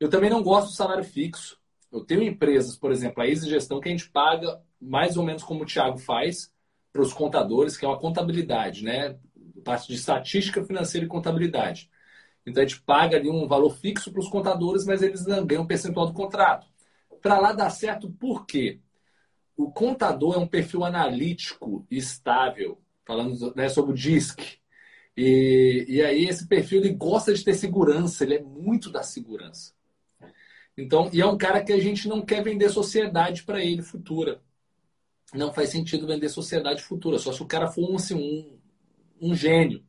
[0.00, 1.58] Eu também não gosto do salário fixo.
[1.92, 5.42] Eu tenho empresas, por exemplo, a Easy Gestão, que a gente paga mais ou menos
[5.42, 6.52] como o Thiago faz
[6.92, 9.18] para os contadores, que é uma contabilidade, né?
[9.64, 11.90] Parte de estatística financeira e contabilidade.
[12.46, 15.66] Então a gente paga ali um valor fixo para os contadores, mas eles ganham um
[15.66, 16.66] percentual do contrato.
[17.20, 18.80] Para lá dar certo, por quê?
[19.56, 24.58] O contador é um perfil analítico estável, falando né, sobre o DISC.
[25.16, 29.74] E, e aí esse perfil ele gosta de ter segurança, ele é muito da segurança.
[30.76, 34.42] Então, e é um cara que a gente não quer vender sociedade para ele futura.
[35.34, 39.34] Não faz sentido vender sociedade futura, só se o cara for um, assim, um, um
[39.34, 39.84] gênio.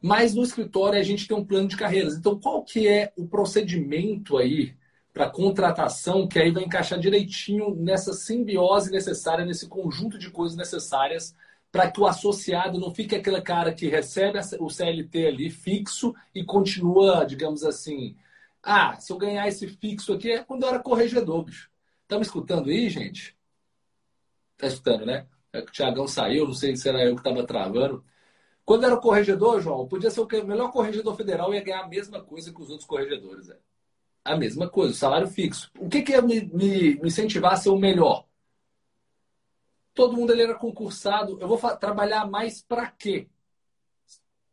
[0.00, 2.16] Mas no escritório a gente tem um plano de carreiras.
[2.16, 4.76] Então, qual que é o procedimento aí
[5.12, 11.34] para contratação que aí vai encaixar direitinho nessa simbiose necessária, nesse conjunto de coisas necessárias
[11.70, 16.44] para que o associado não fique aquele cara que recebe o CLT ali fixo e
[16.44, 18.14] continua, digamos assim,
[18.62, 21.70] ah, se eu ganhar esse fixo aqui é quando eu era corregedor, bicho.
[22.06, 23.36] Tá me escutando aí, gente?
[24.62, 25.26] Tá escutando, né?
[25.52, 28.04] É que o Tiagão saiu, não sei se era eu que estava travando.
[28.64, 32.22] Quando era corregedor, João, podia ser o melhor corregedor federal e ia ganhar a mesma
[32.22, 33.50] coisa que os outros corregedores.
[33.50, 33.58] É.
[34.24, 35.68] A mesma coisa, o salário fixo.
[35.76, 38.24] O que, que ia me, me, me incentivar a ser o melhor?
[39.92, 41.40] Todo mundo ali era concursado.
[41.40, 43.26] Eu vou trabalhar mais para quê?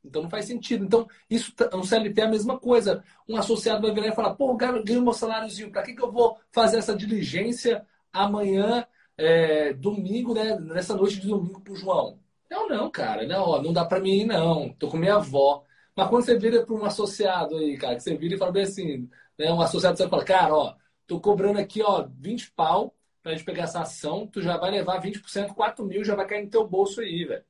[0.03, 0.85] Então não faz sentido.
[0.85, 3.03] Então, isso no CLT é a mesma coisa.
[3.27, 6.35] Um associado vai virar e falar: pô, ganho meu saláriozinho, para que, que eu vou
[6.51, 8.87] fazer essa diligência amanhã,
[9.19, 10.57] é, domingo, né?
[10.57, 12.17] Nessa noite de domingo pro João?
[12.49, 14.69] Não, não, cara, não, ó, não dá para mim ir, não.
[14.73, 15.63] Tô com minha avó.
[15.95, 18.63] Mas quando você vira para um associado aí, cara, que você vira e fala bem
[18.63, 19.51] assim, né?
[19.51, 23.63] Um associado você fala, cara, ó, tô cobrando aqui, ó, 20 pau pra gente pegar
[23.63, 27.01] essa ação, tu já vai levar 20%, 4 mil, já vai cair no teu bolso
[27.01, 27.43] aí, velho.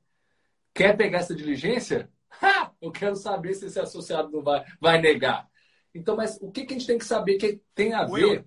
[0.74, 2.10] Quer pegar essa diligência?
[2.42, 2.70] Ha!
[2.80, 5.48] Eu quero saber se esse associado não vai, vai negar.
[5.92, 8.46] Então, mas o que, que a gente tem que saber que tem a ver.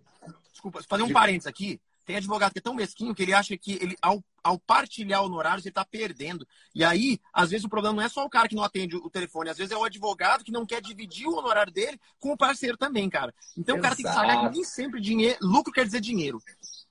[0.49, 1.81] desculpa, fazer um parênteses aqui.
[2.05, 5.65] Tem advogado que é tão mesquinho que ele acha que ele, ao, ao partilhar honorários,
[5.65, 6.45] ele está perdendo.
[6.75, 9.09] E aí, às vezes, o problema não é só o cara que não atende o
[9.09, 12.37] telefone, às vezes é o advogado que não quer dividir o honorário dele com o
[12.37, 13.33] parceiro também, cara.
[13.57, 13.79] Então, Exato.
[13.79, 16.41] o cara tem que saber que nem sempre dinheiro, lucro quer dizer dinheiro.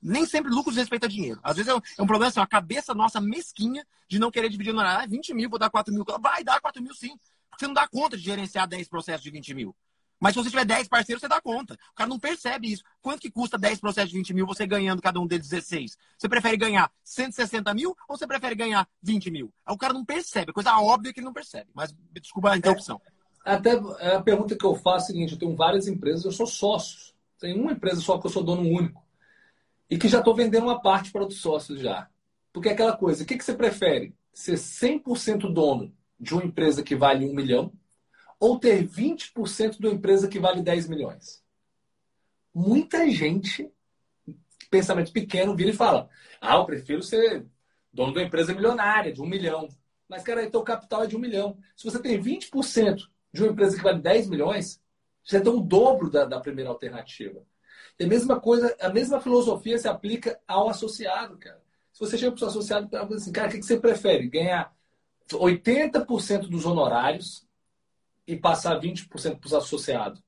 [0.02, 1.38] Nem sempre lucro respeita dinheiro.
[1.42, 4.48] Às vezes é um, é um problema assim, a cabeça nossa mesquinha de não querer
[4.48, 5.04] dividir o honorário.
[5.04, 6.04] Ah, 20 mil, vou dar 4 mil.
[6.20, 7.16] Vai dar 4 mil sim.
[7.48, 9.76] Porque você não dá conta de gerenciar 10 processos de 20 mil.
[10.22, 11.74] Mas se você tiver 10 parceiros, você dá conta.
[11.74, 12.84] O cara não percebe isso.
[13.00, 15.98] Quanto que custa 10 processos de 20 mil, você ganhando cada um deles 16?
[16.16, 19.52] Você prefere ganhar 160 mil ou você prefere ganhar 20 mil?
[19.68, 20.52] O cara não percebe.
[20.52, 21.68] É coisa óbvia que ele não percebe.
[21.74, 23.00] Mas desculpa a interrupção.
[23.44, 26.30] É, até a pergunta que eu faço é a seguinte: eu tenho várias empresas, eu
[26.30, 27.12] sou sócio.
[27.40, 29.04] Tem uma empresa só que eu sou dono único.
[29.90, 32.08] E que já estou vendendo uma parte para outros sócios já.
[32.52, 34.14] Porque é aquela coisa: o que, que você prefere?
[34.32, 37.72] Ser 100% dono de uma empresa que vale um milhão
[38.42, 41.40] ou ter 20% de uma empresa que vale 10 milhões?
[42.52, 43.72] Muita gente,
[44.68, 47.46] pensamento pequeno, vira e fala: Ah, eu prefiro ser
[47.92, 49.68] dono de uma empresa milionária, de um milhão.
[50.08, 51.56] Mas, cara, teu capital é de um milhão.
[51.76, 54.82] Se você tem 20% de uma empresa que vale 10 milhões,
[55.22, 57.46] você tem o dobro da, da primeira alternativa.
[57.96, 61.62] E a mesma coisa, a mesma filosofia se aplica ao associado, cara.
[61.92, 64.28] Se você chega para o seu associado e pergunta assim, cara, o que você prefere?
[64.28, 64.74] Ganhar
[65.30, 67.46] 80% dos honorários
[68.32, 70.22] e passar 20% para os associados.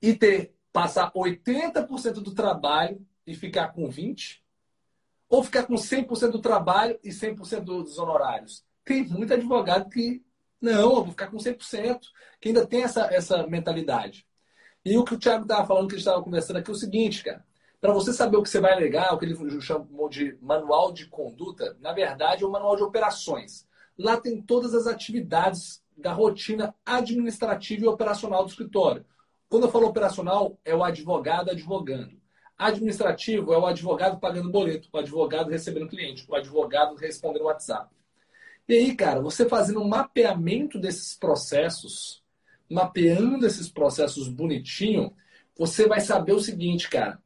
[0.00, 4.38] E ter passar 80% do trabalho e ficar com 20%,
[5.28, 8.64] ou ficar com 100% do trabalho e 100% dos honorários.
[8.84, 10.24] Tem muito advogado que,
[10.60, 12.00] não, eu vou ficar com 100%,
[12.40, 14.24] que ainda tem essa, essa mentalidade.
[14.84, 16.76] E o que o Thiago estava falando, que a gente estava conversando aqui, é o
[16.76, 17.44] seguinte, cara.
[17.80, 21.06] Para você saber o que você vai alegar, o que ele chamou de manual de
[21.06, 23.66] conduta, na verdade é um manual de operações.
[23.98, 29.04] Lá tem todas as atividades da rotina administrativa e operacional do escritório.
[29.48, 32.16] Quando eu falo operacional, é o advogado advogando.
[32.56, 37.94] Administrativo é o advogado pagando boleto, o advogado recebendo cliente, o advogado respondendo WhatsApp.
[38.68, 42.22] E aí, cara, você fazendo um mapeamento desses processos,
[42.70, 45.14] mapeando esses processos bonitinho,
[45.56, 47.20] você vai saber o seguinte, cara.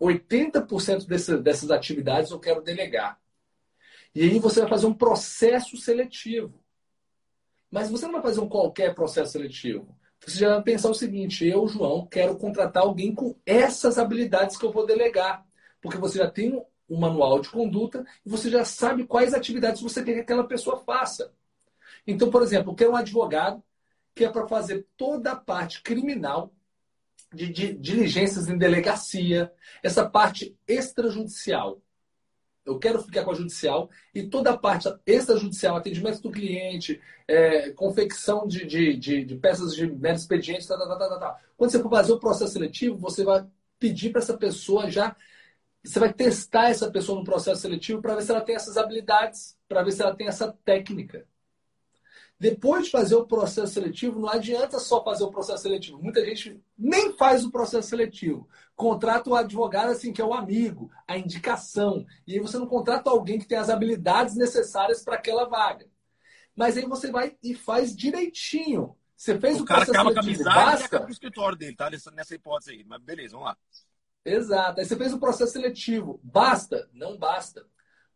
[0.00, 3.18] 80% desse, dessas atividades eu quero delegar.
[4.14, 6.61] E aí você vai fazer um processo seletivo.
[7.72, 9.96] Mas você não vai fazer um qualquer processo seletivo.
[10.24, 14.64] Você já vai pensar o seguinte: eu, João, quero contratar alguém com essas habilidades que
[14.64, 15.44] eu vou delegar.
[15.80, 20.04] Porque você já tem um manual de conduta e você já sabe quais atividades você
[20.04, 21.32] quer que aquela pessoa faça.
[22.06, 23.62] Então, por exemplo, eu quero um advogado
[24.14, 26.52] que é para fazer toda a parte criminal
[27.32, 29.50] de, de, diligências em delegacia,
[29.82, 31.80] essa parte extrajudicial.
[32.64, 37.70] Eu quero ficar com a judicial e toda a parte extrajudicial, atendimento do cliente, é,
[37.70, 41.40] confecção de, de, de, de, peças de mero expediente, tá, tá, tá, tá, tá.
[41.56, 43.44] Quando você for fazer o processo seletivo, você vai
[43.78, 45.16] pedir para essa pessoa já.
[45.82, 49.56] Você vai testar essa pessoa no processo seletivo para ver se ela tem essas habilidades,
[49.68, 51.26] para ver se ela tem essa técnica.
[52.42, 56.02] Depois de fazer o processo seletivo, não adianta só fazer o processo seletivo.
[56.02, 58.48] Muita gente nem faz o processo seletivo.
[58.74, 62.04] Contrata o advogado assim, que é o amigo, a indicação.
[62.26, 65.86] E aí você não contrata alguém que tem as habilidades necessárias para aquela vaga.
[66.56, 68.96] Mas aí você vai e faz direitinho.
[69.16, 70.38] Você fez o, o cara processo seletivo.
[70.42, 70.86] Com basta...
[70.86, 71.88] acaba o escritório dele, tá?
[72.12, 72.84] Nessa hipótese aí.
[72.84, 73.56] Mas beleza, vamos lá.
[74.24, 74.80] Exato.
[74.80, 76.18] Aí você fez o processo seletivo.
[76.24, 76.90] Basta?
[76.92, 77.64] Não basta.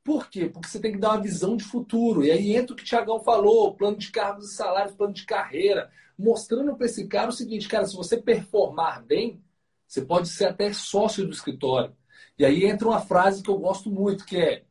[0.07, 0.48] Por quê?
[0.48, 2.24] Porque você tem que dar uma visão de futuro.
[2.24, 5.26] E aí entra o que o Tiagão falou, plano de cargos e salários, plano de
[5.26, 9.42] carreira, mostrando para esse cara o seguinte, cara, se você performar bem,
[9.84, 11.92] você pode ser até sócio do escritório.
[12.38, 14.64] E aí entra uma frase que eu gosto muito, que é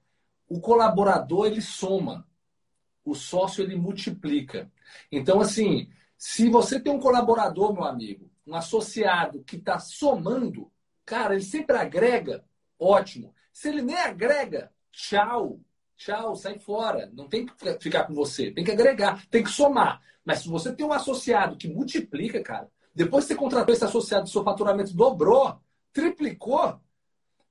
[0.48, 2.26] o colaborador ele soma,
[3.04, 4.72] o sócio ele multiplica.
[5.12, 10.72] Então, assim, se você tem um colaborador, meu amigo, um associado que está somando,
[11.06, 12.46] cara, ele sempre agrega,
[12.80, 13.36] ótimo.
[13.52, 15.60] Se ele nem agrega, tchau,
[15.98, 17.10] tchau, sai fora.
[17.14, 20.02] Não tem que ficar com você, tem que agregar, tem que somar.
[20.24, 24.30] Mas se você tem um associado que multiplica, cara, depois que você contratou esse associado,
[24.30, 25.60] seu faturamento dobrou,
[25.92, 26.80] triplicou,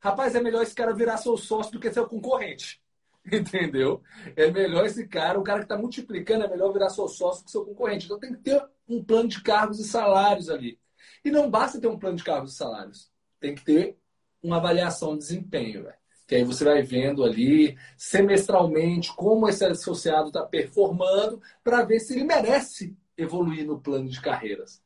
[0.01, 2.83] rapaz, é melhor esse cara virar seu sócio do que seu concorrente.
[3.31, 4.03] Entendeu?
[4.37, 7.51] É melhor esse cara, o cara que está multiplicando, é melhor virar seu sócio que
[7.51, 8.07] seu concorrente.
[8.07, 10.79] Então tem que ter um plano de cargos e salários ali.
[11.25, 13.11] E não basta ter um plano de cargos e salários.
[13.41, 13.97] Tem que ter
[14.43, 16.04] uma avaliação de desempenho, velho.
[16.35, 22.13] Que aí você vai vendo ali semestralmente como esse associado está performando para ver se
[22.13, 24.83] ele merece evoluir no plano de carreiras.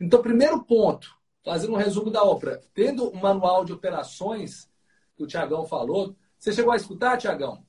[0.00, 4.68] Então, primeiro ponto, fazendo um resumo da obra, tendo um manual de operações
[5.16, 7.64] que o Tiagão falou, você chegou a escutar, Tiagão?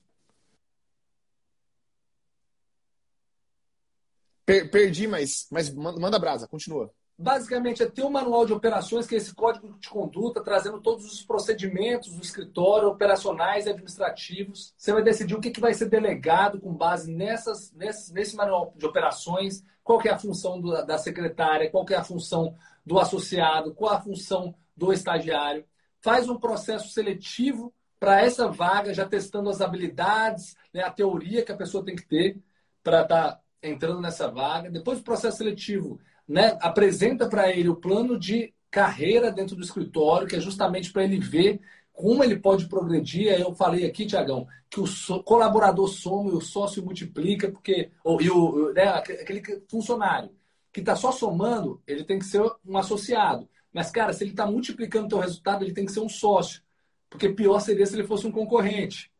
[4.43, 6.91] Per perdi, mas, mas manda brasa, continua.
[7.21, 11.05] Basicamente é ter um manual de operações, que é esse código de conduta, trazendo todos
[11.05, 14.73] os procedimentos do escritório, operacionais e administrativos.
[14.77, 18.73] Você vai decidir o que, que vai ser delegado com base nessas, nesse, nesse manual
[18.77, 22.55] de operações, qual é a função do, da secretária, qual é a função
[22.85, 25.65] do associado, qual a função do estagiário.
[26.01, 31.51] Faz um processo seletivo para essa vaga, já testando as habilidades, né, a teoria que
[31.51, 32.41] a pessoa tem que ter
[32.81, 34.71] para estar tá entrando nessa vaga.
[34.71, 35.99] Depois do processo seletivo,
[36.29, 41.03] né, apresenta para ele o plano de carreira dentro do escritório, que é justamente para
[41.03, 41.59] ele ver
[41.91, 43.27] como ele pode progredir.
[43.33, 48.29] Eu falei aqui, Tiagão, que o colaborador soma e o sócio multiplica, porque ou, e
[48.29, 50.29] o, né, aquele funcionário
[50.71, 53.49] que está só somando, ele tem que ser um associado.
[53.73, 56.61] Mas, cara, se ele está multiplicando o teu resultado, ele tem que ser um sócio.
[57.09, 59.11] Porque pior seria se ele fosse um concorrente.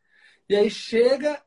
[0.48, 1.42] E aí chega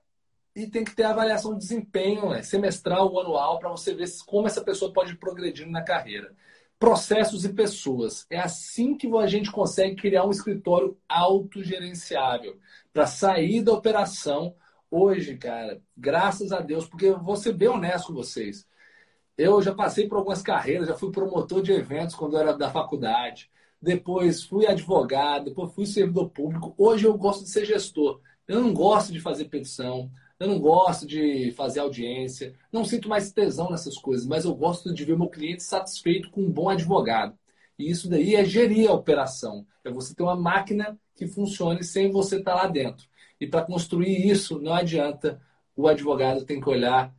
[0.56, 2.44] e tem que ter avaliação de desempenho né?
[2.44, 6.34] semestral ou anual para você ver como essa pessoa pode progredir na carreira.
[6.78, 8.26] Processos e pessoas.
[8.30, 12.60] É assim que a gente consegue criar um escritório autogerenciável
[12.92, 14.56] para sair da operação.
[14.92, 18.68] Hoje, cara, graças a Deus, porque eu vou ser bem honesto com vocês.
[19.38, 22.70] Eu já passei por algumas carreiras, já fui promotor de eventos quando eu era da
[22.70, 23.50] faculdade.
[23.82, 26.76] Depois fui advogado, depois fui servidor público.
[26.78, 28.22] Hoje eu gosto de ser gestor.
[28.48, 30.12] Eu não gosto de fazer petição,
[30.44, 34.94] eu não gosto de fazer audiência, não sinto mais tesão nessas coisas, mas eu gosto
[34.94, 37.38] de ver meu cliente satisfeito com um bom advogado.
[37.80, 39.66] E isso daí é gerir a operação.
[39.84, 43.08] É você ter uma máquina que funcione sem você estar lá dentro.
[43.40, 45.42] E para construir isso, não adianta
[45.76, 47.14] o advogado tem que olhar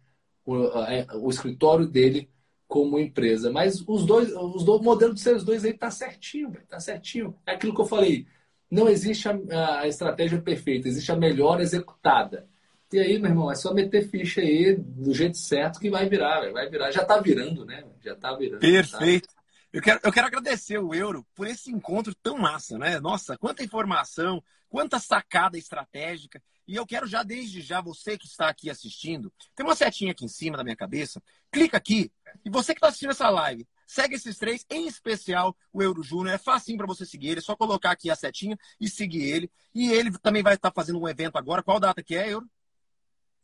[0.44, 2.28] o, é, o escritório dele
[2.68, 3.50] como empresa.
[3.50, 7.34] Mas os dois, os dois modelos de seres dois aí tá certinho, tá certinho.
[7.46, 8.26] É aquilo que eu falei.
[8.70, 12.48] Não existe a, a estratégia perfeita, existe a melhor executada.
[12.94, 16.52] E aí, meu irmão, é só meter ficha aí do jeito certo que vai virar,
[16.52, 16.92] vai virar.
[16.92, 17.84] Já tá virando, né?
[18.00, 18.60] Já tá virando.
[18.60, 19.26] Perfeito.
[19.26, 19.42] Tá?
[19.72, 23.00] Eu quero, eu quero agradecer o Euro por esse encontro tão massa, né?
[23.00, 26.40] Nossa, quanta informação, quanta sacada estratégica.
[26.68, 30.24] E eu quero já, desde já, você que está aqui assistindo, tem uma setinha aqui
[30.24, 31.20] em cima da minha cabeça,
[31.50, 32.12] clica aqui.
[32.44, 36.36] E você que está assistindo essa live, segue esses três, em especial o Euro Júnior.
[36.36, 39.50] É facinho para você seguir ele, é só colocar aqui a setinha e seguir ele.
[39.74, 41.60] E ele também vai estar fazendo um evento agora.
[41.60, 42.48] Qual data que é, Euro?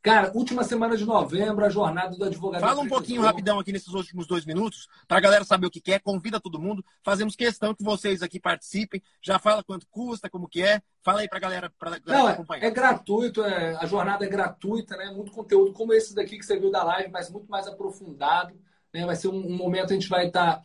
[0.02, 2.62] Cara, última semana de novembro, a jornada do advogado.
[2.62, 5.80] Fala um pouquinho rapidão aqui nesses últimos dois minutos, para a galera saber o que
[5.80, 6.82] quer, convida todo mundo.
[7.02, 9.02] Fazemos questão que vocês aqui participem.
[9.20, 10.80] Já fala quanto custa, como que é.
[11.02, 12.64] Fala aí para a galera, pra galera Não, acompanhar.
[12.64, 15.10] É gratuito, é, a jornada é gratuita, né?
[15.10, 18.54] Muito conteúdo como esse daqui que você viu da live, mas muito mais aprofundado.
[18.94, 19.04] Né?
[19.04, 20.64] Vai ser um, um momento a gente vai estar tá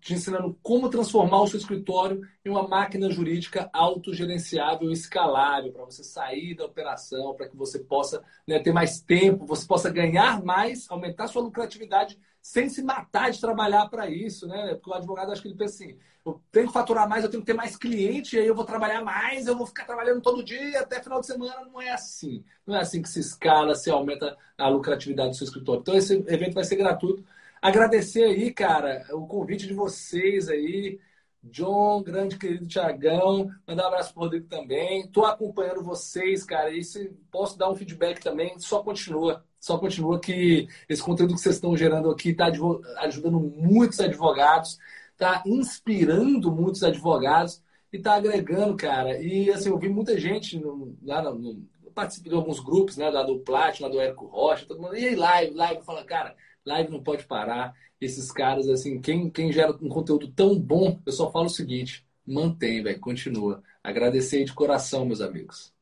[0.00, 5.84] te ensinando como transformar o seu escritório em uma máquina jurídica autogerenciável e escalável, para
[5.84, 10.42] você sair da operação, para que você possa né, ter mais tempo, você possa ganhar
[10.44, 14.74] mais, aumentar sua lucratividade sem se matar de trabalhar para isso, né?
[14.74, 17.42] Porque o advogado acho que ele pensa assim, eu tenho que faturar mais, eu tenho
[17.42, 20.80] que ter mais cliente, aí eu vou trabalhar mais, eu vou ficar trabalhando todo dia
[20.80, 21.66] até final de semana.
[21.66, 22.44] Não é assim.
[22.66, 25.80] Não é assim que se escala, se aumenta a lucratividade do seu escritório.
[25.80, 27.24] Então esse evento vai ser gratuito.
[27.64, 31.00] Agradecer aí, cara, o convite de vocês aí.
[31.42, 35.08] John, grande querido Tiagão, mandar um abraço pro Rodrigo também.
[35.08, 39.46] Tô acompanhando vocês, cara, e se posso dar um feedback também, só continua.
[39.58, 42.52] Só continua que esse conteúdo que vocês estão gerando aqui está
[42.98, 44.78] ajudando muitos advogados,
[45.12, 49.18] está inspirando muitos advogados e está agregando, cara.
[49.22, 53.08] E assim, eu vi muita gente no, lá no, no, participei de alguns grupos, né,
[53.08, 56.36] lá do Platinum, lá do Érico Rocha, todo mundo, e aí, live, live, fala, cara,
[56.64, 57.74] live não pode parar.
[58.00, 62.06] Esses caras, assim, quem, quem gera um conteúdo tão bom, eu só falo o seguinte:
[62.26, 63.62] mantém, velho, continua.
[63.82, 65.72] Agradecer de coração, meus amigos.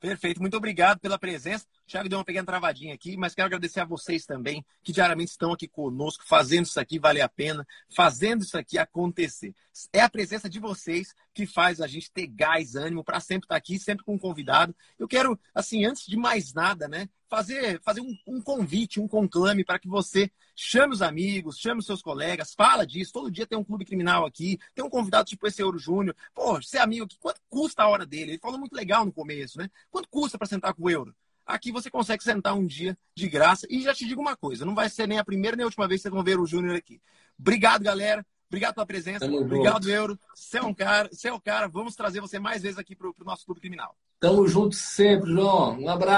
[0.00, 1.66] Perfeito, muito obrigado pela presença.
[1.88, 5.52] Thiago deu uma pequena travadinha aqui, mas quero agradecer a vocês também, que diariamente estão
[5.52, 9.54] aqui conosco, fazendo isso aqui valer a pena, fazendo isso aqui acontecer.
[9.90, 13.56] É a presença de vocês que faz a gente ter gás, ânimo para sempre estar
[13.56, 14.76] aqui, sempre com um convidado.
[14.98, 19.64] Eu quero, assim, antes de mais nada, né, fazer, fazer um, um convite, um conclame
[19.64, 23.14] para que você chame os amigos, chame os seus colegas, fala disso.
[23.14, 26.14] Todo dia tem um clube criminal aqui, tem um convidado tipo esse Euro Júnior.
[26.34, 28.32] Pô, ser amigo aqui, quanto custa a hora dele?
[28.32, 29.70] Ele falou muito legal no começo, né?
[29.90, 31.14] Quanto custa para sentar com o Euro?
[31.48, 33.66] Aqui você consegue sentar um dia de graça.
[33.70, 35.88] E já te digo uma coisa: não vai ser nem a primeira nem a última
[35.88, 37.00] vez que vocês vão ver o Júnior aqui.
[37.40, 38.24] Obrigado, galera.
[38.50, 39.20] Obrigado pela presença.
[39.20, 39.94] Tamo Obrigado, junto.
[39.94, 40.18] Euro.
[40.34, 41.66] Você é um cara, você é o cara.
[41.66, 43.96] Vamos trazer você mais vezes aqui para o nosso clube criminal.
[44.20, 45.78] Tamo junto sempre, João.
[45.78, 46.16] Um abraço.